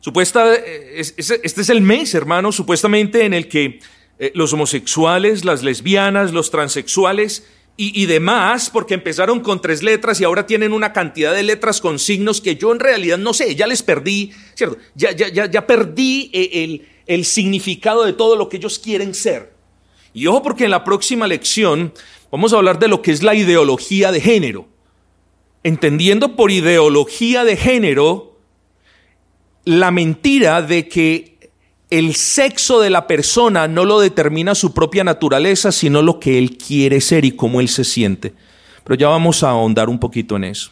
Supuesta, 0.00 0.54
eh, 0.54 1.00
este 1.00 1.42
es 1.42 1.68
el 1.70 1.80
mes, 1.80 2.14
hermano, 2.14 2.52
supuestamente 2.52 3.24
en 3.24 3.32
el 3.32 3.48
que 3.48 3.80
eh, 4.18 4.32
los 4.34 4.52
homosexuales, 4.52 5.44
las 5.44 5.62
lesbianas, 5.62 6.32
los 6.32 6.50
transexuales 6.50 7.44
y, 7.76 8.06
demás, 8.06 8.70
porque 8.70 8.94
empezaron 8.94 9.40
con 9.40 9.60
tres 9.60 9.82
letras 9.82 10.20
y 10.20 10.24
ahora 10.24 10.46
tienen 10.46 10.72
una 10.72 10.92
cantidad 10.92 11.34
de 11.34 11.42
letras 11.42 11.80
con 11.80 11.98
signos 11.98 12.40
que 12.40 12.54
yo 12.54 12.70
en 12.70 12.78
realidad 12.78 13.18
no 13.18 13.34
sé, 13.34 13.56
ya 13.56 13.66
les 13.66 13.82
perdí, 13.82 14.30
¿cierto? 14.54 14.78
Ya, 14.94 15.10
ya, 15.10 15.26
ya, 15.26 15.50
ya 15.50 15.66
perdí 15.66 16.30
eh, 16.32 16.50
el, 16.62 16.86
el 17.06 17.24
significado 17.24 18.04
de 18.04 18.12
todo 18.12 18.36
lo 18.36 18.48
que 18.48 18.58
ellos 18.58 18.78
quieren 18.78 19.12
ser. 19.12 19.52
Y 20.12 20.28
ojo 20.28 20.42
porque 20.42 20.66
en 20.66 20.70
la 20.70 20.84
próxima 20.84 21.26
lección 21.26 21.92
vamos 22.30 22.52
a 22.52 22.58
hablar 22.58 22.78
de 22.78 22.86
lo 22.86 23.02
que 23.02 23.10
es 23.10 23.24
la 23.24 23.34
ideología 23.34 24.12
de 24.12 24.20
género. 24.20 24.68
Entendiendo 25.64 26.36
por 26.36 26.52
ideología 26.52 27.42
de 27.42 27.56
género 27.56 28.38
la 29.64 29.90
mentira 29.90 30.62
de 30.62 30.86
que 30.86 31.33
el 31.98 32.16
sexo 32.16 32.80
de 32.80 32.90
la 32.90 33.06
persona 33.06 33.68
no 33.68 33.84
lo 33.84 34.00
determina 34.00 34.54
su 34.54 34.74
propia 34.74 35.04
naturaleza, 35.04 35.70
sino 35.70 36.02
lo 36.02 36.18
que 36.18 36.38
él 36.38 36.56
quiere 36.56 37.00
ser 37.00 37.24
y 37.24 37.32
cómo 37.32 37.60
él 37.60 37.68
se 37.68 37.84
siente. 37.84 38.34
Pero 38.82 38.96
ya 38.96 39.08
vamos 39.08 39.42
a 39.42 39.50
ahondar 39.50 39.88
un 39.88 40.00
poquito 40.00 40.36
en 40.36 40.44
eso. 40.44 40.70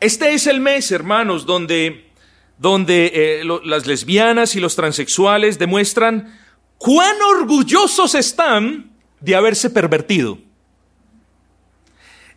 Este 0.00 0.34
es 0.34 0.46
el 0.46 0.60
mes, 0.60 0.90
hermanos, 0.92 1.46
donde, 1.46 2.10
donde 2.58 3.12
eh, 3.14 3.42
las 3.64 3.86
lesbianas 3.86 4.56
y 4.56 4.60
los 4.60 4.76
transexuales 4.76 5.58
demuestran 5.58 6.34
cuán 6.78 7.16
orgullosos 7.22 8.14
están 8.14 8.92
de 9.20 9.34
haberse 9.34 9.70
pervertido. 9.70 10.38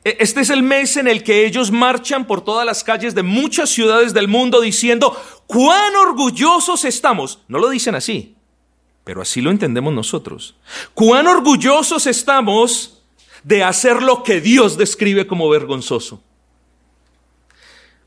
E, 0.03 0.17
este 0.19 0.41
es 0.41 0.49
el 0.49 0.63
mes 0.63 0.95
en 0.97 1.07
el 1.07 1.23
que 1.23 1.45
ellos 1.45 1.71
marchan 1.71 2.25
por 2.25 2.43
todas 2.43 2.65
las 2.65 2.83
calles 2.83 3.15
de 3.15 3.23
muchas 3.23 3.69
ciudades 3.69 4.13
del 4.13 4.27
mundo 4.27 4.61
diciendo, 4.61 5.17
cuán 5.49 5.95
orgullosos 5.95 6.85
estamos. 6.85 7.39
No 7.47 7.57
lo 7.57 7.69
dicen 7.69 7.95
así, 7.95 8.35
pero 9.03 9.23
así 9.23 9.41
lo 9.41 9.49
entendemos 9.49 9.91
nosotros. 9.91 10.55
Cuán 10.93 11.25
orgullosos 11.25 12.05
estamos 12.05 13.01
de 13.43 13.63
hacer 13.63 14.03
lo 14.03 14.21
que 14.21 14.41
Dios 14.41 14.77
describe 14.77 15.25
como 15.25 15.49
vergonzoso. 15.49 16.21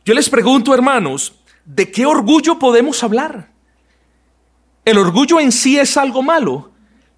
Yo 0.04 0.14
les 0.14 0.30
pregunto, 0.30 0.72
hermanos, 0.72 1.34
¿de 1.64 1.90
qué 1.90 2.06
orgullo 2.06 2.60
podemos 2.60 3.02
hablar? 3.02 3.50
El 4.84 4.98
orgullo 4.98 5.40
en 5.40 5.50
sí 5.50 5.76
es 5.80 5.96
algo 5.96 6.22
malo, 6.22 6.70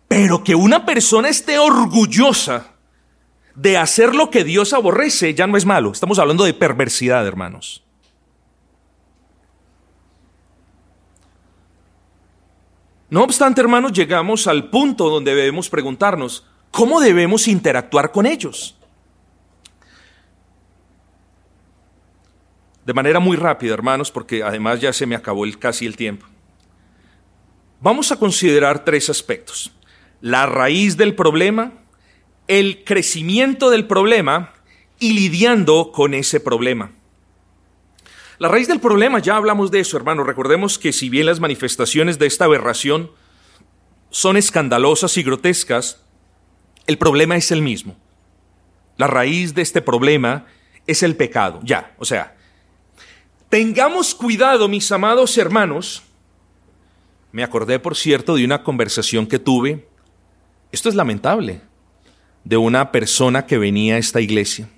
pero 0.08 0.42
que 0.42 0.54
una 0.54 0.86
persona 0.86 1.28
esté 1.28 1.58
orgullosa 1.58 2.72
de 3.54 3.76
hacer 3.76 4.14
lo 4.14 4.30
que 4.30 4.42
Dios 4.42 4.72
aborrece 4.72 5.34
ya 5.34 5.46
no 5.46 5.58
es 5.58 5.66
malo. 5.66 5.92
Estamos 5.92 6.18
hablando 6.18 6.44
de 6.44 6.54
perversidad, 6.54 7.26
hermanos. 7.26 7.83
No 13.14 13.22
obstante, 13.22 13.60
hermanos, 13.60 13.92
llegamos 13.92 14.48
al 14.48 14.70
punto 14.70 15.08
donde 15.08 15.36
debemos 15.36 15.70
preguntarnos, 15.70 16.48
¿cómo 16.72 17.00
debemos 17.00 17.46
interactuar 17.46 18.10
con 18.10 18.26
ellos? 18.26 18.76
De 22.84 22.92
manera 22.92 23.20
muy 23.20 23.36
rápida, 23.36 23.72
hermanos, 23.72 24.10
porque 24.10 24.42
además 24.42 24.80
ya 24.80 24.92
se 24.92 25.06
me 25.06 25.14
acabó 25.14 25.44
el, 25.44 25.60
casi 25.60 25.86
el 25.86 25.96
tiempo. 25.96 26.26
Vamos 27.80 28.10
a 28.10 28.16
considerar 28.16 28.84
tres 28.84 29.08
aspectos. 29.08 29.70
la 30.20 30.46
raíz 30.46 30.96
del 30.96 31.14
problema, 31.14 31.72
el 32.48 32.82
crecimiento 32.82 33.70
del 33.70 33.86
problema 33.86 34.54
y 34.98 35.12
lidiando 35.12 35.92
con 35.92 36.14
ese 36.14 36.40
problema. 36.40 36.90
La 38.38 38.48
raíz 38.48 38.66
del 38.66 38.80
problema, 38.80 39.20
ya 39.20 39.36
hablamos 39.36 39.70
de 39.70 39.80
eso, 39.80 39.96
hermano. 39.96 40.24
Recordemos 40.24 40.78
que 40.78 40.92
si 40.92 41.08
bien 41.08 41.26
las 41.26 41.40
manifestaciones 41.40 42.18
de 42.18 42.26
esta 42.26 42.46
aberración 42.46 43.10
son 44.10 44.36
escandalosas 44.36 45.16
y 45.16 45.22
grotescas, 45.22 46.04
el 46.86 46.98
problema 46.98 47.36
es 47.36 47.50
el 47.50 47.62
mismo. 47.62 47.96
La 48.96 49.06
raíz 49.06 49.54
de 49.54 49.62
este 49.62 49.80
problema 49.82 50.46
es 50.86 51.02
el 51.02 51.16
pecado. 51.16 51.60
Ya, 51.62 51.94
o 51.98 52.04
sea, 52.04 52.36
tengamos 53.48 54.14
cuidado, 54.14 54.68
mis 54.68 54.90
amados 54.90 55.36
hermanos. 55.38 56.02
Me 57.32 57.42
acordé, 57.42 57.78
por 57.78 57.96
cierto, 57.96 58.36
de 58.36 58.44
una 58.44 58.62
conversación 58.62 59.26
que 59.26 59.38
tuve. 59.38 59.88
Esto 60.72 60.88
es 60.88 60.94
lamentable 60.94 61.62
de 62.44 62.56
una 62.56 62.92
persona 62.92 63.46
que 63.46 63.58
venía 63.58 63.94
a 63.94 63.98
esta 63.98 64.20
iglesia. 64.20 64.68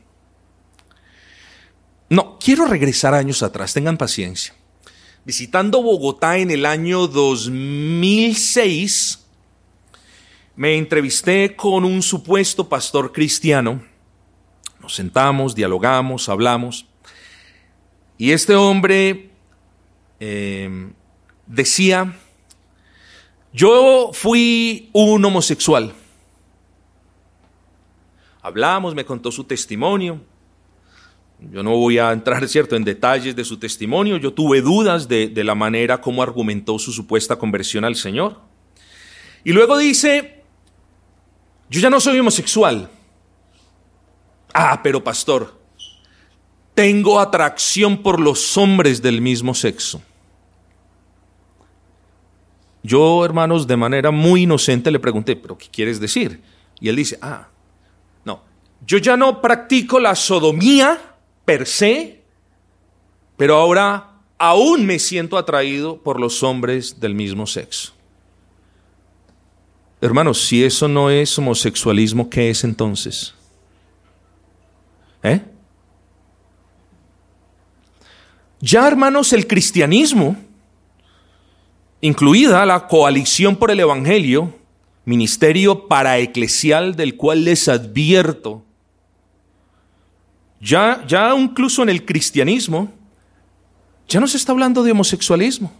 No, 2.08 2.38
quiero 2.38 2.66
regresar 2.66 3.14
años 3.14 3.42
atrás, 3.42 3.74
tengan 3.74 3.96
paciencia. 3.96 4.54
Visitando 5.24 5.82
Bogotá 5.82 6.38
en 6.38 6.52
el 6.52 6.64
año 6.64 7.08
2006, 7.08 9.26
me 10.54 10.76
entrevisté 10.76 11.56
con 11.56 11.84
un 11.84 12.02
supuesto 12.02 12.68
pastor 12.68 13.10
cristiano. 13.12 13.82
Nos 14.80 14.94
sentamos, 14.94 15.56
dialogamos, 15.56 16.28
hablamos. 16.28 16.86
Y 18.18 18.30
este 18.30 18.54
hombre 18.54 19.30
eh, 20.20 20.92
decía, 21.46 22.16
yo 23.52 24.12
fui 24.12 24.90
un 24.92 25.24
homosexual. 25.24 25.92
Hablamos, 28.42 28.94
me 28.94 29.04
contó 29.04 29.32
su 29.32 29.42
testimonio. 29.42 30.20
Yo 31.38 31.62
no 31.62 31.76
voy 31.76 31.98
a 31.98 32.12
entrar, 32.12 32.46
cierto, 32.48 32.76
en 32.76 32.84
detalles 32.84 33.36
de 33.36 33.44
su 33.44 33.58
testimonio. 33.58 34.16
Yo 34.16 34.32
tuve 34.32 34.62
dudas 34.62 35.06
de, 35.06 35.28
de 35.28 35.44
la 35.44 35.54
manera 35.54 36.00
como 36.00 36.22
argumentó 36.22 36.78
su 36.78 36.92
supuesta 36.92 37.36
conversión 37.36 37.84
al 37.84 37.96
Señor. 37.96 38.40
Y 39.44 39.52
luego 39.52 39.76
dice, 39.76 40.42
yo 41.68 41.80
ya 41.80 41.90
no 41.90 42.00
soy 42.00 42.18
homosexual. 42.18 42.90
Ah, 44.54 44.80
pero 44.82 45.04
pastor, 45.04 45.60
tengo 46.74 47.20
atracción 47.20 48.02
por 48.02 48.18
los 48.18 48.56
hombres 48.56 49.02
del 49.02 49.20
mismo 49.20 49.54
sexo. 49.54 50.02
Yo, 52.82 53.24
hermanos, 53.24 53.66
de 53.66 53.76
manera 53.76 54.10
muy 54.10 54.44
inocente 54.44 54.90
le 54.90 55.00
pregunté, 55.00 55.36
¿pero 55.36 55.58
qué 55.58 55.66
quieres 55.70 56.00
decir? 56.00 56.40
Y 56.80 56.88
él 56.88 56.96
dice, 56.96 57.18
ah, 57.20 57.48
yo 58.84 58.98
ya 58.98 59.16
no 59.16 59.40
practico 59.40 59.98
la 59.98 60.14
sodomía 60.14 61.15
per 61.46 61.66
se, 61.66 62.20
pero 63.38 63.56
ahora 63.56 64.10
aún 64.36 64.84
me 64.84 64.98
siento 64.98 65.38
atraído 65.38 66.02
por 66.02 66.20
los 66.20 66.42
hombres 66.42 67.00
del 67.00 67.14
mismo 67.14 67.46
sexo. 67.46 67.94
Hermanos, 70.02 70.42
si 70.42 70.62
eso 70.62 70.88
no 70.88 71.08
es 71.08 71.38
homosexualismo, 71.38 72.28
¿qué 72.28 72.50
es 72.50 72.64
entonces? 72.64 73.32
¿Eh? 75.22 75.40
Ya, 78.60 78.86
hermanos, 78.86 79.32
el 79.32 79.46
cristianismo, 79.46 80.36
incluida 82.00 82.66
la 82.66 82.86
coalición 82.86 83.56
por 83.56 83.70
el 83.70 83.80
Evangelio, 83.80 84.54
ministerio 85.04 85.88
paraeclesial 85.88 86.96
del 86.96 87.16
cual 87.16 87.44
les 87.44 87.68
advierto, 87.68 88.65
ya, 90.66 91.04
ya 91.06 91.32
incluso 91.36 91.84
en 91.84 91.90
el 91.90 92.04
cristianismo, 92.04 92.92
ya 94.08 94.18
no 94.18 94.26
se 94.26 94.36
está 94.36 94.50
hablando 94.50 94.82
de 94.82 94.90
homosexualismo. 94.90 95.72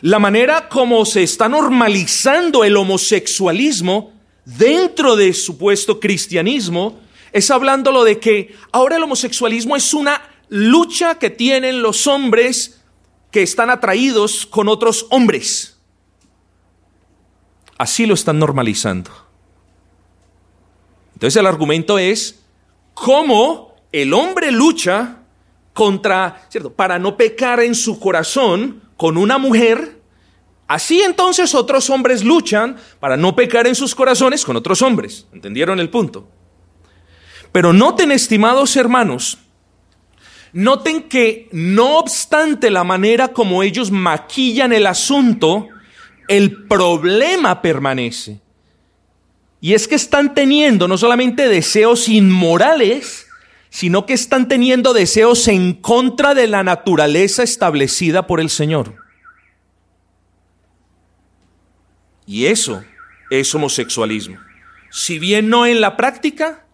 La 0.00 0.20
manera 0.20 0.68
como 0.68 1.04
se 1.04 1.24
está 1.24 1.48
normalizando 1.48 2.62
el 2.62 2.76
homosexualismo 2.76 4.12
dentro 4.44 5.16
de 5.16 5.32
supuesto 5.32 5.98
cristianismo 5.98 7.00
es 7.32 7.50
hablándolo 7.50 8.04
de 8.04 8.20
que 8.20 8.54
ahora 8.70 8.96
el 8.96 9.02
homosexualismo 9.02 9.74
es 9.74 9.92
una 9.92 10.22
lucha 10.48 11.18
que 11.18 11.30
tienen 11.30 11.82
los 11.82 12.06
hombres 12.06 12.80
que 13.32 13.42
están 13.42 13.70
atraídos 13.70 14.46
con 14.46 14.68
otros 14.68 15.06
hombres. 15.10 15.78
Así 17.76 18.06
lo 18.06 18.14
están 18.14 18.38
normalizando. 18.38 19.10
Entonces 21.14 21.40
el 21.40 21.46
argumento 21.46 21.98
es 21.98 22.40
cómo 22.94 23.65
el 23.92 24.12
hombre 24.12 24.50
lucha 24.50 25.18
contra, 25.72 26.46
¿cierto? 26.48 26.72
Para 26.72 26.98
no 26.98 27.16
pecar 27.16 27.60
en 27.60 27.74
su 27.74 28.00
corazón 28.00 28.82
con 28.96 29.16
una 29.16 29.38
mujer, 29.38 30.00
así 30.66 31.02
entonces 31.02 31.54
otros 31.54 31.90
hombres 31.90 32.24
luchan 32.24 32.76
para 32.98 33.16
no 33.16 33.36
pecar 33.36 33.66
en 33.66 33.74
sus 33.74 33.94
corazones 33.94 34.44
con 34.44 34.56
otros 34.56 34.82
hombres. 34.82 35.26
¿Entendieron 35.32 35.80
el 35.80 35.90
punto? 35.90 36.28
Pero 37.52 37.72
noten, 37.72 38.10
estimados 38.10 38.76
hermanos, 38.76 39.38
noten 40.52 41.02
que 41.04 41.48
no 41.52 41.98
obstante 41.98 42.70
la 42.70 42.84
manera 42.84 43.28
como 43.28 43.62
ellos 43.62 43.90
maquillan 43.90 44.72
el 44.72 44.86
asunto, 44.86 45.68
el 46.28 46.66
problema 46.66 47.60
permanece. 47.62 48.40
Y 49.60 49.74
es 49.74 49.88
que 49.88 49.94
están 49.94 50.34
teniendo 50.34 50.86
no 50.88 50.98
solamente 50.98 51.48
deseos 51.48 52.08
inmorales, 52.08 53.25
sino 53.76 54.06
que 54.06 54.14
están 54.14 54.48
teniendo 54.48 54.94
deseos 54.94 55.48
en 55.48 55.74
contra 55.74 56.32
de 56.32 56.46
la 56.46 56.62
naturaleza 56.62 57.42
establecida 57.42 58.26
por 58.26 58.40
el 58.40 58.48
Señor. 58.48 58.94
Y 62.24 62.46
eso 62.46 62.82
es 63.28 63.54
homosexualismo. 63.54 64.38
Si 64.90 65.18
bien 65.18 65.50
no 65.50 65.66
en 65.66 65.82
la 65.82 65.94
práctica, 65.98 66.64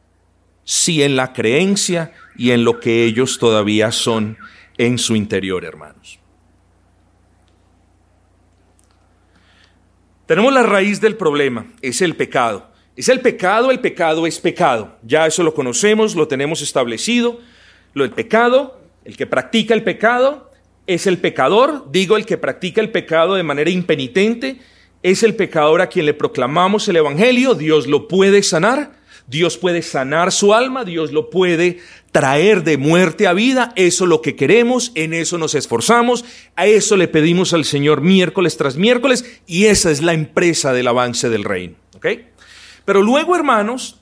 sí 0.63 1.03
en 1.03 1.17
la 1.17 1.33
creencia 1.33 2.13
y 2.37 2.53
en 2.53 2.63
lo 2.63 2.79
que 2.79 3.03
ellos 3.03 3.41
todavía 3.41 3.91
son 3.91 4.39
en 4.79 4.97
su 4.97 5.17
interior, 5.17 5.65
hermanos. 5.65 6.21
Tenemos 10.27 10.53
la 10.53 10.63
raíz 10.63 11.01
del 11.01 11.17
problema, 11.17 11.67
es 11.81 12.01
el 12.01 12.15
pecado. 12.15 12.72
Es 13.03 13.09
el 13.09 13.19
pecado, 13.19 13.73
el 13.73 13.81
pecado 13.81 14.29
es 14.29 14.39
pecado. 14.39 14.97
Ya 15.03 15.27
eso 15.27 15.43
lo 15.43 15.55
conocemos, 15.55 16.15
lo 16.15 16.29
tenemos 16.29 16.63
establecido. 16.63 17.41
Lo 17.95 18.05
del 18.05 18.13
pecado, 18.13 18.81
el 19.05 19.17
que 19.17 19.27
practica 19.27 19.75
el 19.75 19.83
pecado 19.83 20.53
es 20.87 21.09
el 21.09 21.19
pecador, 21.19 21.91
digo 21.91 22.17
el 22.17 22.25
que 22.25 22.39
practica 22.39 22.81
el 22.81 22.93
pecado 22.93 23.35
de 23.35 23.43
manera 23.43 23.71
impenitente, 23.71 24.61
es 25.03 25.25
el 25.25 25.35
pecador 25.35 25.81
a 25.81 25.89
quien 25.89 26.07
le 26.07 26.15
proclamamos 26.15 26.87
el 26.87 26.95
Evangelio, 26.95 27.57
Dios 27.57 27.89
lo 27.89 28.07
puede 28.07 28.45
sanar, 28.45 28.93
Dios 29.27 29.59
puede 29.59 29.83
sanar 29.83 30.31
su 30.31 30.55
alma, 30.55 30.85
Dios 30.85 31.11
lo 31.11 31.29
puede 31.29 31.79
traer 32.13 32.63
de 32.63 32.77
muerte 32.77 33.27
a 33.27 33.33
vida, 33.33 33.73
eso 33.75 34.05
es 34.05 34.11
lo 34.11 34.23
que 34.23 34.37
queremos, 34.37 34.93
en 34.95 35.13
eso 35.13 35.39
nos 35.39 35.57
esforzamos, 35.57 36.25
a 36.55 36.69
eso 36.69 36.97
le 36.97 37.09
pedimos 37.09 37.53
al 37.53 37.65
Señor 37.65 38.01
miércoles 38.01 38.57
tras 38.57 38.77
miércoles 38.77 39.41
y 39.49 39.65
esa 39.65 39.91
es 39.91 40.03
la 40.03 40.13
empresa 40.13 40.73
del 40.73 40.87
avance 40.87 41.29
del 41.29 41.43
reino. 41.43 41.75
¿okay? 41.97 42.32
Pero 42.85 43.03
luego, 43.03 43.37
hermanos, 43.37 44.01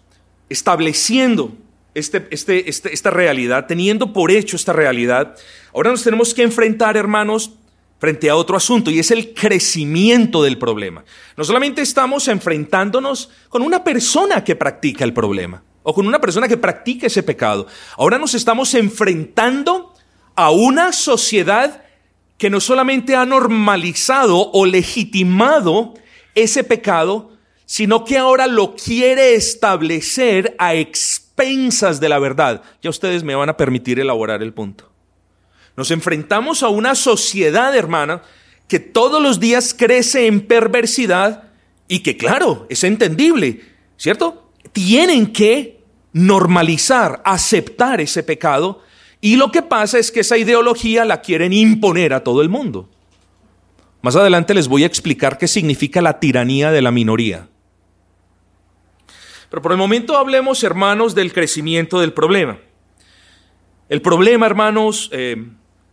estableciendo 0.49 1.53
este, 1.95 2.27
este, 2.31 2.69
este, 2.69 2.95
esta 2.95 3.11
realidad, 3.11 3.66
teniendo 3.66 4.12
por 4.12 4.31
hecho 4.31 4.57
esta 4.57 4.73
realidad, 4.73 5.37
ahora 5.74 5.91
nos 5.91 6.03
tenemos 6.03 6.35
que 6.35 6.43
enfrentar, 6.43 6.97
hermanos, 6.97 7.53
frente 7.99 8.31
a 8.31 8.37
otro 8.37 8.57
asunto 8.57 8.91
y 8.91 8.99
es 8.99 9.11
el 9.11 9.35
crecimiento 9.35 10.43
del 10.43 10.57
problema. 10.57 11.05
No 11.37 11.45
solamente 11.45 11.83
estamos 11.83 12.28
enfrentándonos 12.28 13.31
con 13.49 13.62
una 13.62 13.85
persona 13.85 14.43
que 14.43 14.57
practica 14.57 15.05
el 15.05 15.12
problema 15.12 15.62
o 15.83 15.95
con 15.95 16.07
una 16.07 16.20
persona 16.20 16.49
que 16.49 16.57
practica 16.57 17.07
ese 17.07 17.22
pecado, 17.22 17.66
ahora 17.97 18.18
nos 18.18 18.35
estamos 18.35 18.74
enfrentando 18.74 19.95
a 20.35 20.51
una 20.51 20.93
sociedad 20.93 21.83
que 22.39 22.49
no 22.51 22.61
solamente 22.61 23.14
ha 23.14 23.26
normalizado 23.26 24.51
o 24.53 24.64
legitimado 24.64 25.95
ese 26.35 26.64
pecado, 26.64 27.30
sino 27.71 28.05
que 28.05 28.18
ahora 28.18 28.49
lo 28.49 28.75
quiere 28.75 29.37
establecer 29.37 30.57
a 30.59 30.75
expensas 30.75 32.01
de 32.01 32.09
la 32.09 32.18
verdad. 32.18 32.62
Ya 32.83 32.91
ustedes 32.91 33.23
me 33.23 33.37
van 33.37 33.49
a 33.49 33.57
permitir 33.57 34.01
elaborar 34.01 34.43
el 34.43 34.53
punto. 34.53 34.91
Nos 35.77 35.93
enfrentamos 35.93 36.64
a 36.64 36.68
una 36.68 36.97
sociedad, 36.97 37.77
hermana, 37.77 38.23
que 38.66 38.81
todos 38.81 39.23
los 39.23 39.39
días 39.39 39.73
crece 39.73 40.27
en 40.27 40.49
perversidad 40.49 41.45
y 41.87 42.01
que, 42.01 42.16
claro, 42.16 42.66
es 42.71 42.83
entendible, 42.83 43.61
¿cierto? 43.97 44.51
Tienen 44.73 45.33
que 45.33 45.79
normalizar, 46.12 47.23
aceptar 47.25 48.01
ese 48.01 48.25
pecado 48.25 48.83
y 49.21 49.37
lo 49.37 49.53
que 49.53 49.62
pasa 49.62 50.01
es 50.01 50.11
que 50.11 50.21
esa 50.21 50.37
ideología 50.37 51.05
la 51.05 51.21
quieren 51.21 51.53
imponer 51.53 52.14
a 52.14 52.25
todo 52.25 52.43
el 52.43 52.49
mundo. 52.49 52.91
Más 54.03 54.16
adelante 54.16 54.55
les 54.55 54.66
voy 54.66 54.83
a 54.83 54.87
explicar 54.87 55.39
qué 55.39 55.47
significa 55.47 56.03
la 56.03 56.18
tiranía 56.18 56.73
de 56.73 56.83
la 56.83 56.91
minoría. 56.91 57.47
Pero 59.51 59.62
por 59.62 59.72
el 59.72 59.78
momento 59.78 60.16
hablemos, 60.16 60.62
hermanos, 60.62 61.14
del 61.14 61.32
crecimiento 61.32 62.01
del 62.01 62.12
problema. 62.12 62.59
El 63.88 64.01
problema, 64.01 64.46
hermanos, 64.46 65.11
eh, 65.12 65.36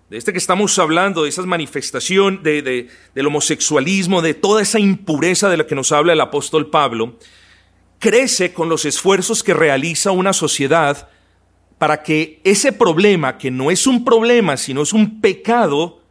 de 0.09 0.17
este 0.17 0.31
que 0.31 0.37
estamos 0.37 0.77
hablando, 0.77 1.23
de 1.23 1.29
esa 1.29 1.41
manifestación 1.41 2.43
de, 2.43 2.89
del 3.15 3.25
homosexualismo, 3.25 4.21
de 4.21 4.35
toda 4.35 4.61
esa 4.61 4.79
impureza 4.79 5.49
de 5.49 5.57
la 5.57 5.65
que 5.65 5.73
nos 5.73 5.91
habla 5.91 6.13
el 6.13 6.21
apóstol 6.21 6.69
Pablo, 6.69 7.17
crece 7.97 8.53
con 8.53 8.69
los 8.69 8.85
esfuerzos 8.85 9.41
que 9.41 9.55
realiza 9.55 10.11
una 10.11 10.33
sociedad 10.33 11.09
para 11.79 12.03
que 12.03 12.39
ese 12.43 12.71
problema, 12.71 13.39
que 13.39 13.49
no 13.49 13.71
es 13.71 13.87
un 13.87 14.05
problema, 14.05 14.57
sino 14.57 14.83
es 14.83 14.93
un 14.93 15.19
pecado, 15.19 16.03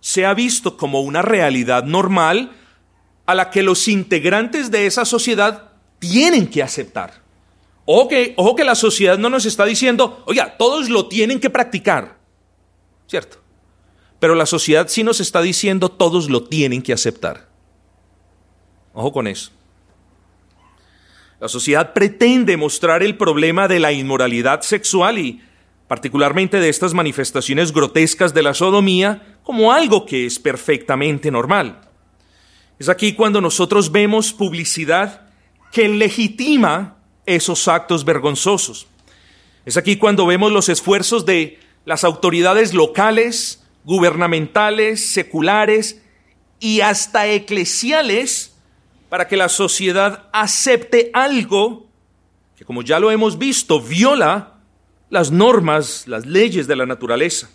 sea 0.00 0.32
visto 0.32 0.76
como 0.78 1.02
una 1.02 1.20
realidad 1.20 1.84
normal 1.84 2.52
a 3.26 3.34
la 3.34 3.50
que 3.50 3.62
los 3.62 3.86
integrantes 3.88 4.70
de 4.70 4.86
esa 4.86 5.04
sociedad 5.04 5.65
tienen 5.98 6.48
que 6.48 6.62
aceptar. 6.62 7.22
Ojo 7.84 8.08
que, 8.08 8.34
ojo 8.36 8.56
que 8.56 8.64
la 8.64 8.74
sociedad 8.74 9.16
no 9.16 9.30
nos 9.30 9.46
está 9.46 9.64
diciendo, 9.64 10.22
oiga, 10.26 10.56
todos 10.56 10.88
lo 10.90 11.06
tienen 11.06 11.40
que 11.40 11.50
practicar. 11.50 12.16
¿Cierto? 13.06 13.38
Pero 14.18 14.34
la 14.34 14.46
sociedad 14.46 14.88
sí 14.88 15.04
nos 15.04 15.20
está 15.20 15.40
diciendo 15.40 15.88
todos 15.88 16.28
lo 16.28 16.44
tienen 16.44 16.82
que 16.82 16.92
aceptar. 16.92 17.48
Ojo 18.92 19.12
con 19.12 19.26
eso. 19.26 19.52
La 21.38 21.48
sociedad 21.48 21.92
pretende 21.92 22.56
mostrar 22.56 23.02
el 23.02 23.16
problema 23.16 23.68
de 23.68 23.78
la 23.78 23.92
inmoralidad 23.92 24.62
sexual 24.62 25.18
y 25.18 25.42
particularmente 25.86 26.58
de 26.58 26.70
estas 26.70 26.94
manifestaciones 26.94 27.72
grotescas 27.72 28.32
de 28.32 28.42
la 28.42 28.54
sodomía 28.54 29.38
como 29.42 29.70
algo 29.70 30.06
que 30.06 30.26
es 30.26 30.38
perfectamente 30.38 31.30
normal. 31.30 31.82
Es 32.78 32.88
aquí 32.88 33.12
cuando 33.12 33.40
nosotros 33.40 33.92
vemos 33.92 34.32
publicidad 34.32 35.25
que 35.76 35.90
legitima 35.90 36.96
esos 37.26 37.68
actos 37.68 38.06
vergonzosos. 38.06 38.86
Es 39.66 39.76
aquí 39.76 39.98
cuando 39.98 40.24
vemos 40.24 40.50
los 40.50 40.70
esfuerzos 40.70 41.26
de 41.26 41.60
las 41.84 42.02
autoridades 42.02 42.72
locales, 42.72 43.62
gubernamentales, 43.84 45.04
seculares 45.04 46.00
y 46.60 46.80
hasta 46.80 47.26
eclesiales 47.26 48.56
para 49.10 49.28
que 49.28 49.36
la 49.36 49.50
sociedad 49.50 50.30
acepte 50.32 51.10
algo 51.12 51.86
que, 52.56 52.64
como 52.64 52.80
ya 52.80 52.98
lo 52.98 53.10
hemos 53.10 53.36
visto, 53.36 53.78
viola 53.78 54.54
las 55.10 55.30
normas, 55.30 56.04
las 56.06 56.24
leyes 56.24 56.66
de 56.66 56.76
la 56.76 56.86
naturaleza. 56.86 57.50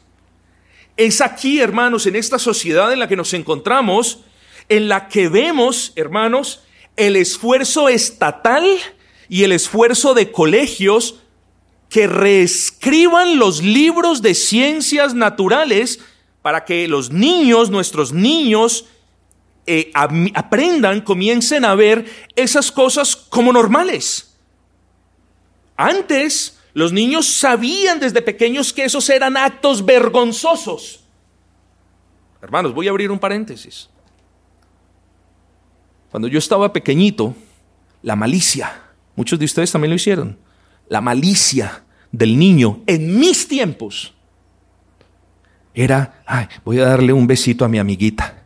Es 0.96 1.22
aquí, 1.22 1.60
hermanos, 1.60 2.06
en 2.06 2.16
esta 2.16 2.38
sociedad 2.38 2.94
en 2.94 3.00
la 3.00 3.08
que 3.08 3.16
nos 3.16 3.34
encontramos, 3.34 4.20
en 4.70 4.90
la 4.90 5.08
que 5.08 5.28
vemos, 5.28 5.92
hermanos, 5.96 6.62
el 6.96 7.16
esfuerzo 7.16 7.90
estatal 7.90 8.66
y 9.30 9.44
el 9.44 9.52
esfuerzo 9.52 10.14
de 10.14 10.32
colegios 10.32 11.16
que 11.90 12.08
reescriban 12.08 13.38
los 13.38 13.62
libros 13.62 14.22
de 14.22 14.34
ciencias 14.34 15.14
naturales 15.14 16.00
para 16.42 16.66
que 16.66 16.88
los 16.88 17.12
niños, 17.12 17.70
nuestros 17.70 18.14
niños, 18.14 18.86
eh, 19.68 19.92
aprendan, 19.94 21.02
comiencen 21.02 21.66
a 21.66 21.76
ver 21.76 22.06
esas 22.36 22.72
cosas 22.72 23.16
como 23.16 23.54
normales. 23.54 24.38
Antes, 25.76 26.60
los 26.74 26.94
niños 26.94 27.28
sabían 27.28 28.00
desde 28.00 28.22
pequeños 28.22 28.74
que 28.74 28.86
esos 28.86 29.10
eran 29.10 29.38
actos 29.38 29.86
vergonzosos. 29.86 31.04
Hermanos, 32.42 32.74
voy 32.74 32.88
a 32.88 32.92
abrir 32.92 33.12
un 33.12 33.20
paréntesis. 33.20 33.90
Cuando 36.12 36.28
yo 36.28 36.38
estaba 36.38 36.74
pequeñito, 36.74 37.34
la 38.04 38.16
malicia, 38.16 38.72
muchos 39.16 39.40
de 39.40 39.46
ustedes 39.46 39.72
también 39.72 39.90
lo 39.90 39.96
hicieron, 39.96 40.38
la 40.90 41.02
malicia 41.02 41.84
del 42.12 42.38
niño 42.38 42.82
en 42.86 43.18
mis 43.18 43.48
tiempos 43.48 44.14
era, 45.74 46.22
ay, 46.26 46.48
voy 46.66 46.80
a 46.80 46.86
darle 46.86 47.14
un 47.14 47.28
besito 47.28 47.64
a 47.64 47.70
mi 47.70 47.80
amiguita. 47.80 48.44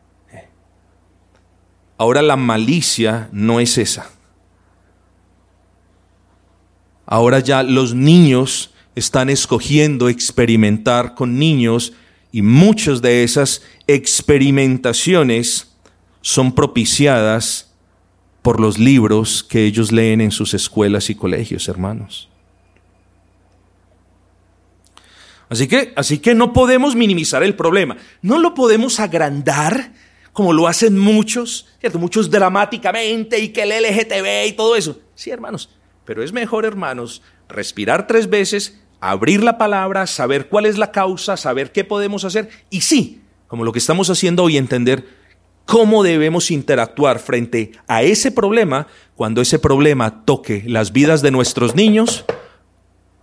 Ahora 1.97 2.22
la 2.22 2.36
malicia 2.36 3.30
no 3.32 3.59
es 3.59 3.78
esa. 3.80 4.11
Ahora 7.05 7.39
ya 7.39 7.63
los 7.63 7.95
niños 7.95 8.74
están 8.95 9.30
escogiendo 9.30 10.09
experimentar 10.09 11.16
con 11.16 11.39
niños 11.39 11.93
y 12.32 12.41
muchas 12.41 13.01
de 13.01 13.24
esas 13.24 13.61
experimentaciones 13.88 15.74
son 16.26 16.53
propiciadas 16.53 17.71
por 18.41 18.59
los 18.59 18.80
libros 18.80 19.43
que 19.43 19.63
ellos 19.63 19.91
leen 19.91 20.21
en 20.21 20.32
sus 20.32 20.55
escuelas 20.55 21.11
y 21.11 21.15
colegios, 21.15 21.67
hermanos. 21.67 22.30
Así 25.49 25.67
que, 25.67 25.93
así 25.95 26.17
que 26.17 26.34
no 26.34 26.51
podemos 26.51 26.95
minimizar 26.95 27.43
el 27.43 27.55
problema, 27.55 27.97
no 28.23 28.39
lo 28.39 28.55
podemos 28.55 28.99
agrandar 28.99 29.93
como 30.34 30.51
lo 30.51 30.67
hacen 30.67 30.97
muchos, 30.97 31.67
¿cierto? 31.80 31.99
Muchos 31.99 32.32
dramáticamente 32.32 33.38
y 33.38 33.49
que 33.49 33.61
el 33.61 33.84
LGTB 33.84 34.47
y 34.47 34.53
todo 34.53 34.76
eso. 34.76 34.99
Sí, 35.13 35.30
hermanos, 35.30 35.69
pero 36.05 36.23
es 36.23 36.34
mejor, 36.34 36.65
hermanos, 36.65 37.21
respirar 37.47 38.07
tres 38.07 38.32
veces, 38.32 38.82
abrir 38.99 39.43
la 39.43 39.59
palabra, 39.59 40.07
saber 40.07 40.49
cuál 40.49 40.65
es 40.65 40.80
la 40.80 40.91
causa, 40.91 41.38
saber 41.38 41.71
qué 41.71 41.84
podemos 41.84 42.26
hacer 42.26 42.49
y 42.71 42.82
sí, 42.82 43.21
como 43.45 43.63
lo 43.63 43.71
que 43.71 43.80
estamos 43.80 44.09
haciendo 44.09 44.41
hoy, 44.41 44.57
entender 44.57 45.14
cómo 45.66 46.03
debemos 46.03 46.51
interactuar 46.51 47.20
frente 47.20 47.72
a 47.88 48.03
ese 48.03 48.32
problema 48.32 48.88
cuando 49.16 49.41
ese 49.41 49.59
problema 49.59 50.24
toque 50.24 50.63
las 50.66 50.91
vidas 50.91 51.22
de 51.22 51.32
nuestros 51.32 51.76
niños, 51.76 52.26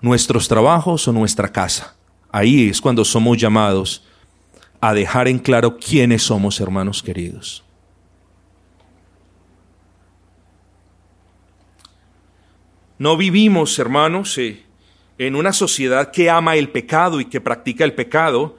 nuestros 0.00 0.48
trabajos 0.48 1.06
o 1.08 1.12
nuestra 1.12 1.52
casa. 1.52 1.96
Ahí 2.30 2.68
es 2.68 2.80
cuando 2.80 3.04
somos 3.04 3.38
llamados 3.38 4.04
a 4.80 4.92
dejar 4.94 5.28
en 5.28 5.38
claro 5.38 5.78
quiénes 5.78 6.22
somos, 6.22 6.60
hermanos 6.60 7.02
queridos. 7.02 7.62
No 12.98 13.16
vivimos, 13.16 13.78
hermanos, 13.78 14.38
eh, 14.38 14.64
en 15.18 15.36
una 15.36 15.52
sociedad 15.52 16.10
que 16.10 16.30
ama 16.30 16.56
el 16.56 16.70
pecado 16.70 17.20
y 17.20 17.24
que 17.24 17.40
practica 17.40 17.84
el 17.84 17.94
pecado, 17.94 18.56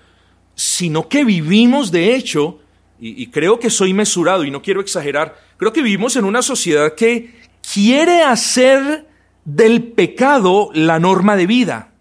sino 0.55 1.07
que 1.07 1.25
vivimos, 1.25 1.91
de 1.91 2.15
hecho, 2.15 2.59
y, 3.05 3.27
creo 3.27 3.59
que 3.59 3.69
soy 3.69 3.93
mesurado 3.93 4.45
y 4.45 4.51
no 4.51 4.61
quiero 4.61 4.79
exagerar, 4.79 5.37
creo 5.57 5.73
que 5.73 5.81
vivimos 5.81 6.15
en 6.15 6.23
una 6.23 6.41
sociedad 6.41 6.93
que 6.95 7.35
quiere 7.73 8.23
hacer 8.23 9.05
del 9.43 9.83
pecado 9.83 10.69
la 10.73 10.99
norma 10.99 11.35
de 11.35 11.45
vida. 11.45 11.91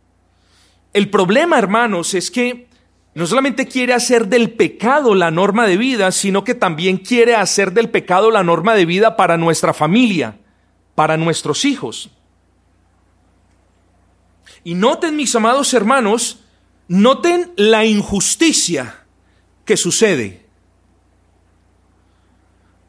El 0.93 1.11
problema, 1.11 1.59
hermanos, 1.59 2.15
es 2.15 2.31
que 2.31 2.69
no 3.15 3.27
solamente 3.27 3.67
quiere 3.67 3.95
hacer 3.95 4.29
del 4.29 4.53
pecado 4.53 5.17
la 5.17 5.33
norma 5.33 5.67
de 5.67 5.77
vida, 5.77 6.13
sino 6.13 6.45
que 6.45 6.55
también 6.55 6.99
quiere 6.99 7.35
hacer 7.35 7.73
del 7.73 7.91
pecado 7.91 8.31
la 8.31 8.45
norma 8.45 8.77
de 8.77 8.87
vida 8.87 9.17
para 9.17 9.37
nuestra 9.37 9.75
familia, 9.75 10.39
para 10.95 11.17
nuestros 11.17 11.65
hijos. 11.65 12.11
Y 14.63 14.75
noten, 14.75 15.17
mis 15.17 15.35
amados 15.35 15.75
hermanos, 15.75 16.45
noten 16.87 17.51
la 17.57 17.85
injusticia 17.85 19.01
que 19.65 19.77
sucede. 19.77 20.43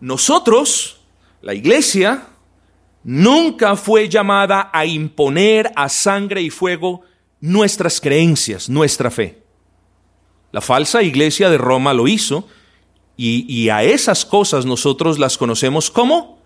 Nosotros, 0.03 0.97
la 1.41 1.53
iglesia, 1.53 2.27
nunca 3.05 3.77
fue 3.77 4.09
llamada 4.09 4.69
a 4.73 4.85
imponer 4.85 5.71
a 5.77 5.87
sangre 5.87 6.41
y 6.41 6.49
fuego 6.49 7.03
nuestras 7.39 8.01
creencias, 8.01 8.67
nuestra 8.67 9.09
fe. 9.09 9.41
La 10.51 10.59
falsa 10.59 11.01
iglesia 11.03 11.49
de 11.49 11.57
Roma 11.57 11.93
lo 11.93 12.09
hizo 12.09 12.49
y, 13.15 13.69
a 13.69 13.83
esas 13.83 14.25
cosas 14.25 14.65
nosotros 14.65 15.19
las 15.19 15.37
conocemos 15.37 15.89
como 15.89 16.37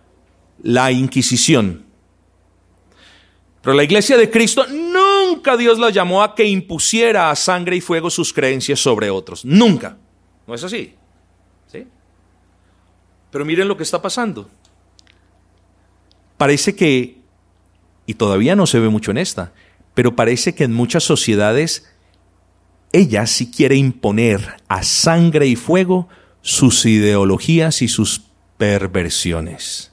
la 0.62 0.91
Inquisición. 0.91 1.84
Pero 3.64 3.76
la 3.76 3.86
iglesia 3.86 4.18
de 4.18 4.30
Cristo 4.30 4.68
nunca 4.68 5.58
Dios 5.58 5.80
la 5.80 5.89
llamó 5.89 6.22
a 6.22 6.36
que 6.36 6.45
impusiera 6.45 7.32
a 7.32 7.36
sangre 7.36 7.78
y 7.78 7.82
fuego 7.82 8.12
sus 8.12 8.32
creencias 8.32 8.80
sobre 8.80 9.10
otros. 9.10 9.43
Nunca. 9.43 9.97
¿No 10.45 10.53
es 10.53 10.64
así? 10.64 10.93
Pero 13.32 13.45
miren 13.45 13.67
lo 13.67 13.78
que 13.78 13.84
está 13.84 14.01
pasando. 14.01 14.49
Parece 16.38 16.75
que, 16.75 17.17
y 18.05 18.13
todavía 18.13 18.55
no 18.55 18.67
se 18.67 18.80
ve 18.80 18.89
mucho 18.89 19.11
en 19.11 19.17
esta, 19.17 19.53
pero 19.93 20.15
parece 20.15 20.53
que 20.53 20.63
en 20.63 20.73
muchas 20.73 21.03
sociedades 21.03 21.91
ella 22.93 23.25
sí 23.28 23.51
quiere 23.51 23.75
imponer 23.75 24.57
a 24.67 24.84
sangre 24.84 25.47
y 25.47 25.55
fuego 25.55 26.07
sus 26.41 26.86
ideologías 26.86 27.82
y 27.82 27.88
sus 27.88 28.21
perversiones. 28.57 29.91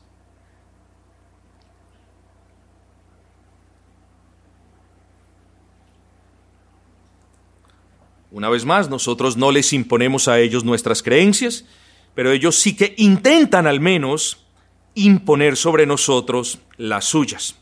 Una 8.30 8.48
vez 8.48 8.64
más, 8.64 8.90
nosotros 8.90 9.36
no 9.36 9.52
les 9.52 9.72
imponemos 9.72 10.26
a 10.26 10.40
ellos 10.40 10.64
nuestras 10.64 11.02
creencias, 11.04 11.64
pero 12.14 12.30
ellos 12.32 12.56
sí 12.56 12.76
que 12.76 12.94
intentan 12.96 13.66
al 13.66 13.80
menos 13.80 14.46
imponer 14.94 15.56
sobre 15.56 15.86
nosotros 15.86 16.60
las 16.76 17.04
suyas. 17.04 17.56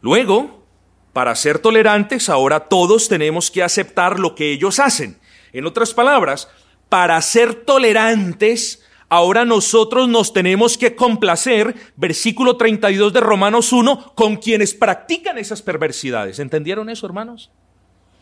Luego, 0.00 0.66
para 1.12 1.34
ser 1.34 1.60
tolerantes, 1.60 2.28
ahora 2.28 2.60
todos 2.60 3.08
tenemos 3.08 3.50
que 3.50 3.62
aceptar 3.62 4.18
lo 4.18 4.34
que 4.34 4.52
ellos 4.52 4.78
hacen. 4.78 5.18
En 5.52 5.66
otras 5.66 5.94
palabras, 5.94 6.48
para 6.88 7.20
ser 7.22 7.54
tolerantes, 7.54 8.84
ahora 9.08 9.44
nosotros 9.44 10.08
nos 10.08 10.32
tenemos 10.32 10.76
que 10.76 10.94
complacer, 10.94 11.74
versículo 11.96 12.56
32 12.56 13.12
de 13.12 13.20
Romanos 13.20 13.72
1, 13.72 14.12
con 14.14 14.36
quienes 14.36 14.74
practican 14.74 15.38
esas 15.38 15.62
perversidades. 15.62 16.38
¿Entendieron 16.38 16.90
eso, 16.90 17.06
hermanos? 17.06 17.50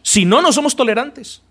Si 0.03 0.25
no, 0.25 0.43
no 0.43 0.53
somos 0.53 0.77
tolerantes. 0.77 1.43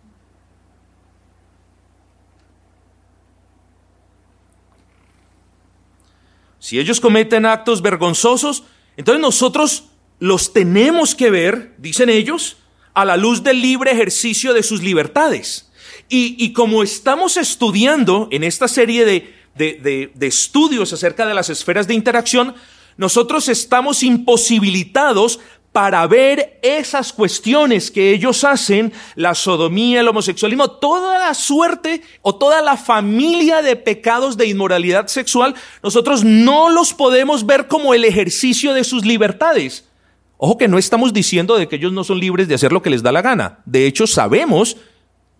Si 6.64 6.80
ellos 6.80 7.01
cometen 7.01 7.45
actos 7.45 7.82
vergonzosos, 7.82 8.64
entonces 8.95 9.22
nosotros 9.22 9.89
los 10.20 10.53
tenemos 10.53 11.14
que 11.14 11.30
ver, 11.30 11.76
dicen 11.78 12.07
ellos, 12.07 12.55
a 12.93 13.03
la 13.03 13.18
luz 13.18 13.43
del 13.43 13.61
libre 13.61 13.91
ejercicio 13.91 14.53
de 14.53 14.64
sus 14.64 14.82
libertades. 14.82 15.70
Y, 16.07 16.53
como 16.53 16.82
estamos 16.82 17.36
estudiando 17.36 18.30
en 18.32 18.45
esta 18.45 18.70
serie 18.70 19.03
de, 19.03 20.09
de 20.16 20.26
estudios 20.26 20.93
acerca 20.93 21.26
de 21.26 21.34
las 21.34 21.49
esferas 21.49 21.86
de 21.86 21.95
interacción, 21.95 22.55
nosotros 22.95 23.49
estamos 23.49 24.01
imposibilitados 24.01 25.41
para 25.74 26.05
ver 26.05 26.59
esas 26.61 27.11
cuestiones 27.11 27.89
que 27.89 28.11
ellos 28.11 28.43
hacen, 28.43 28.93
la 29.15 29.34
sodomía, 29.34 29.99
el 29.99 30.07
homosexualismo, 30.07 30.69
toda 30.69 31.17
la 31.17 31.34
suerte 31.34 32.03
o 32.21 32.36
toda 32.36 32.61
la 32.61 32.78
familia 32.78 33.63
de 33.63 33.76
pecados 33.76 34.38
de 34.38 34.47
inmoralidad 34.47 35.07
sexual, 35.07 35.55
nosotros 35.82 36.24
no 36.24 36.69
los 36.69 36.93
podemos 36.93 37.45
ver 37.47 37.67
como 37.67 37.95
el 37.95 38.05
ejercicio 38.05 38.76
de 38.76 38.84
sus 38.84 39.03
libertades. 39.03 39.89
Ojo 40.38 40.59
que 40.59 40.67
no 40.67 40.78
estamos 40.78 41.11
diciendo 41.11 41.57
de 41.57 41.67
que 41.67 41.78
ellos 41.78 41.91
no 41.91 42.03
son 42.03 42.19
libres 42.19 42.47
de 42.47 42.55
hacer 42.55 42.71
lo 42.71 42.84
que 42.84 42.91
les 42.91 43.01
da 43.01 43.11
la 43.11 43.24
gana. 43.24 43.59
De 43.65 43.88
hecho, 43.88 44.05
sabemos 44.05 44.78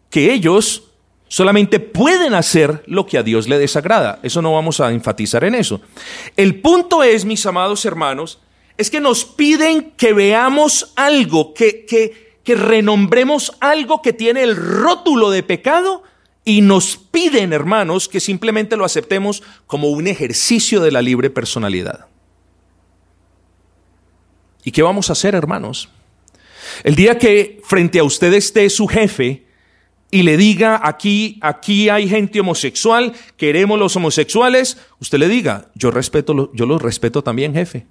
que 0.10 0.34
ellos 0.34 0.86
solamente 1.28 1.80
pueden 1.80 2.34
hacer 2.34 2.84
lo 2.88 3.06
que 3.06 3.20
a 3.20 3.24
Dios 3.24 3.48
le 3.48 3.60
desagrada. 3.60 4.20
Eso 4.24 4.42
no 4.42 4.54
vamos 4.54 4.80
a 4.80 4.92
enfatizar 4.92 5.44
en 5.44 5.54
eso. 5.54 5.80
El 6.36 6.60
punto 6.60 7.04
es, 7.04 7.24
mis 7.24 7.46
amados 7.46 7.86
hermanos, 7.86 8.40
es 8.78 8.90
que 8.90 9.00
nos 9.00 9.26
piden 9.26 9.92
que 9.92 10.14
veamos 10.14 10.94
algo, 10.96 11.54
que, 11.54 11.86
que, 11.86 12.56
renombremos 12.56 13.54
algo 13.60 14.02
que 14.02 14.14
tiene 14.14 14.44
el 14.44 14.56
rótulo 14.56 15.30
de 15.30 15.44
pecado 15.44 16.04
y 16.44 16.62
nos 16.62 16.98
piden, 16.98 17.54
hermanos, 17.54 18.10
que 18.10 18.20
simplemente 18.20 18.76
lo 18.76 18.84
aceptemos 18.84 19.44
como 19.66 19.90
un 19.90 20.08
ejercicio 20.08 20.82
de 20.82 20.92
la 20.92 21.02
libre 21.02 21.30
personalidad. 21.30 22.08
¿Y 24.66 24.72
qué 24.72 24.82
vamos 24.82 25.10
a 25.10 25.14
hacer, 25.14 25.36
hermanos? 25.36 25.90
El 26.84 26.96
día 26.96 27.18
que 27.18 27.62
frente 27.64 28.00
a 28.00 28.04
usted 28.04 28.34
esté 28.34 28.70
su 28.70 28.88
jefe 28.88 29.46
y 30.10 30.24
le 30.24 30.38
diga, 30.38 30.82
aquí, 30.84 31.40
aquí 31.42 31.90
hay 31.90 32.08
gente 32.08 32.40
homosexual, 32.40 33.14
queremos 33.38 33.80
los 33.80 33.96
homosexuales, 33.96 34.78
usted 35.00 35.18
le 35.18 35.28
diga, 35.28 35.70
yo 35.76 35.92
respeto, 35.92 36.52
yo 36.54 36.66
los 36.66 36.82
respeto 36.82 37.24
también, 37.24 37.54
jefe. 37.54 37.86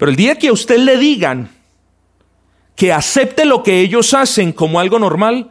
Pero 0.00 0.08
el 0.08 0.16
día 0.16 0.38
que 0.38 0.48
a 0.48 0.52
usted 0.54 0.78
le 0.78 0.96
digan 0.96 1.50
que 2.74 2.90
acepte 2.90 3.44
lo 3.44 3.62
que 3.62 3.80
ellos 3.80 4.14
hacen 4.14 4.50
como 4.50 4.80
algo 4.80 4.98
normal, 4.98 5.50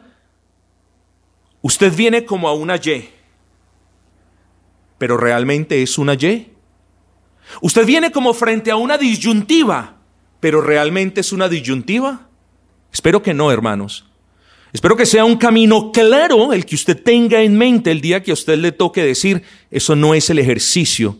usted 1.62 1.94
viene 1.94 2.24
como 2.24 2.48
a 2.48 2.52
una 2.52 2.74
Y. 2.74 3.08
Pero 4.98 5.16
realmente 5.16 5.80
es 5.80 5.98
una 5.98 6.14
Y. 6.14 6.50
Usted 7.60 7.86
viene 7.86 8.10
como 8.10 8.34
frente 8.34 8.72
a 8.72 8.76
una 8.76 8.98
disyuntiva, 8.98 9.98
pero 10.40 10.60
realmente 10.60 11.20
es 11.20 11.30
una 11.30 11.48
disyuntiva. 11.48 12.26
Espero 12.92 13.22
que 13.22 13.32
no, 13.32 13.52
hermanos. 13.52 14.04
Espero 14.72 14.96
que 14.96 15.06
sea 15.06 15.24
un 15.24 15.36
camino 15.36 15.92
claro 15.92 16.52
el 16.52 16.66
que 16.66 16.74
usted 16.74 17.00
tenga 17.00 17.40
en 17.40 17.56
mente 17.56 17.92
el 17.92 18.00
día 18.00 18.24
que 18.24 18.32
a 18.32 18.34
usted 18.34 18.58
le 18.58 18.72
toque 18.72 19.04
decir, 19.04 19.44
eso 19.70 19.94
no 19.94 20.12
es 20.12 20.28
el 20.28 20.40
ejercicio 20.40 21.18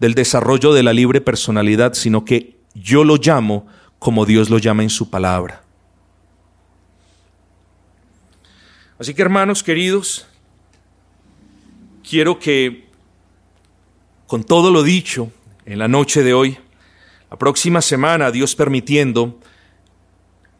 del 0.00 0.14
desarrollo 0.14 0.72
de 0.72 0.82
la 0.82 0.94
libre 0.94 1.20
personalidad, 1.20 1.92
sino 1.92 2.24
que 2.24 2.61
yo 2.74 3.04
lo 3.04 3.16
llamo 3.16 3.66
como 3.98 4.26
Dios 4.26 4.50
lo 4.50 4.58
llama 4.58 4.82
en 4.82 4.90
su 4.90 5.10
palabra. 5.10 5.62
Así 8.98 9.14
que 9.14 9.22
hermanos 9.22 9.62
queridos, 9.62 10.26
quiero 12.08 12.38
que 12.38 12.86
con 14.26 14.44
todo 14.44 14.70
lo 14.70 14.82
dicho 14.82 15.32
en 15.64 15.78
la 15.78 15.88
noche 15.88 16.22
de 16.22 16.34
hoy, 16.34 16.58
la 17.30 17.38
próxima 17.38 17.80
semana, 17.80 18.30
Dios 18.30 18.54
permitiendo, 18.54 19.38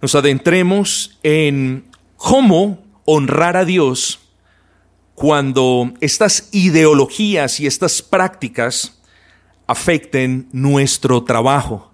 nos 0.00 0.14
adentremos 0.14 1.18
en 1.22 1.84
cómo 2.16 2.82
honrar 3.04 3.56
a 3.56 3.64
Dios 3.64 4.20
cuando 5.14 5.92
estas 6.00 6.48
ideologías 6.52 7.60
y 7.60 7.66
estas 7.66 8.02
prácticas 8.02 9.00
afecten 9.66 10.48
nuestro 10.52 11.22
trabajo 11.22 11.91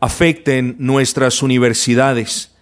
afecten 0.00 0.76
nuestras 0.78 1.42
universidades. 1.42 2.52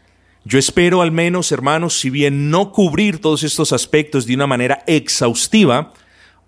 Yo 0.44 0.58
espero 0.58 1.02
al 1.02 1.12
menos, 1.12 1.52
hermanos, 1.52 1.98
si 1.98 2.10
bien 2.10 2.50
no 2.50 2.72
cubrir 2.72 3.20
todos 3.20 3.42
estos 3.42 3.72
aspectos 3.72 4.26
de 4.26 4.34
una 4.34 4.46
manera 4.46 4.82
exhaustiva, 4.86 5.92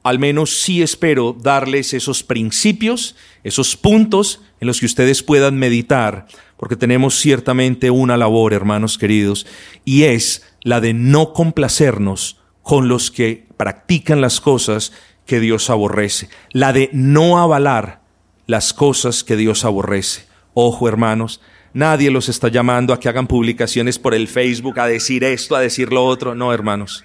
al 0.02 0.18
menos 0.18 0.60
sí 0.60 0.82
espero 0.82 1.36
darles 1.38 1.92
esos 1.92 2.22
principios, 2.22 3.16
esos 3.44 3.76
puntos 3.76 4.40
en 4.60 4.66
los 4.66 4.80
que 4.80 4.86
ustedes 4.86 5.22
puedan 5.22 5.58
meditar, 5.58 6.26
porque 6.56 6.76
tenemos 6.76 7.18
ciertamente 7.18 7.90
una 7.90 8.16
labor, 8.16 8.52
hermanos 8.52 8.96
queridos, 8.96 9.46
y 9.84 10.04
es 10.04 10.42
la 10.62 10.80
de 10.80 10.94
no 10.94 11.32
complacernos 11.32 12.40
con 12.62 12.88
los 12.88 13.10
que 13.10 13.46
practican 13.56 14.20
las 14.20 14.40
cosas 14.40 14.92
que 15.26 15.40
Dios 15.40 15.70
aborrece, 15.70 16.28
la 16.52 16.72
de 16.72 16.88
no 16.92 17.38
avalar 17.38 18.00
las 18.46 18.72
cosas 18.72 19.22
que 19.22 19.36
Dios 19.36 19.64
aborrece. 19.64 20.29
Ojo, 20.62 20.88
hermanos, 20.88 21.40
nadie 21.72 22.10
los 22.10 22.28
está 22.28 22.48
llamando 22.48 22.92
a 22.92 23.00
que 23.00 23.08
hagan 23.08 23.26
publicaciones 23.26 23.98
por 23.98 24.12
el 24.12 24.28
Facebook 24.28 24.78
a 24.78 24.86
decir 24.86 25.24
esto, 25.24 25.56
a 25.56 25.60
decir 25.60 25.90
lo 25.90 26.04
otro. 26.04 26.34
No, 26.34 26.52
hermanos. 26.52 27.02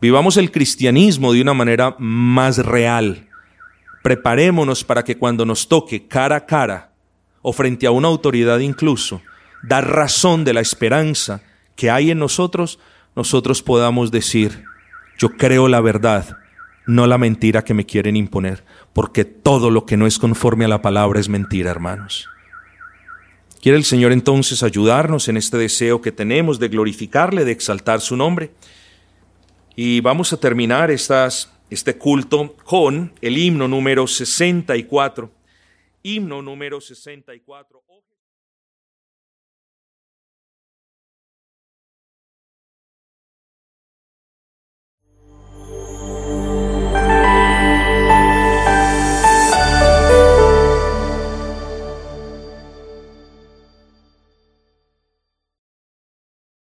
Vivamos 0.00 0.36
el 0.36 0.50
cristianismo 0.50 1.32
de 1.32 1.42
una 1.42 1.54
manera 1.54 1.94
más 2.00 2.58
real. 2.58 3.28
Preparémonos 4.02 4.82
para 4.82 5.04
que 5.04 5.16
cuando 5.16 5.46
nos 5.46 5.68
toque 5.68 6.08
cara 6.08 6.34
a 6.34 6.44
cara 6.44 6.90
o 7.40 7.52
frente 7.52 7.86
a 7.86 7.92
una 7.92 8.08
autoridad 8.08 8.58
incluso, 8.58 9.22
dar 9.62 9.88
razón 9.88 10.42
de 10.42 10.52
la 10.52 10.60
esperanza 10.60 11.40
que 11.76 11.88
hay 11.88 12.10
en 12.10 12.18
nosotros, 12.18 12.80
nosotros 13.14 13.62
podamos 13.62 14.10
decir, 14.10 14.64
yo 15.18 15.36
creo 15.36 15.68
la 15.68 15.80
verdad, 15.80 16.36
no 16.88 17.06
la 17.06 17.16
mentira 17.16 17.62
que 17.62 17.74
me 17.74 17.86
quieren 17.86 18.16
imponer, 18.16 18.64
porque 18.92 19.24
todo 19.24 19.70
lo 19.70 19.86
que 19.86 19.96
no 19.96 20.08
es 20.08 20.18
conforme 20.18 20.64
a 20.64 20.68
la 20.68 20.82
palabra 20.82 21.20
es 21.20 21.28
mentira, 21.28 21.70
hermanos. 21.70 22.28
Quiere 23.62 23.78
el 23.78 23.84
Señor 23.84 24.10
entonces 24.10 24.64
ayudarnos 24.64 25.28
en 25.28 25.36
este 25.36 25.56
deseo 25.56 26.02
que 26.02 26.10
tenemos 26.10 26.58
de 26.58 26.66
glorificarle, 26.66 27.44
de 27.44 27.52
exaltar 27.52 28.00
su 28.00 28.16
nombre. 28.16 28.50
Y 29.76 30.00
vamos 30.00 30.32
a 30.32 30.36
terminar 30.36 30.90
este 30.90 31.96
culto 31.96 32.56
con 32.64 33.12
el 33.20 33.38
himno 33.38 33.68
número 33.68 34.08
64. 34.08 35.30
Himno 36.02 36.42
número 36.42 36.80
64. 36.80 37.84
Oh. 45.64 46.31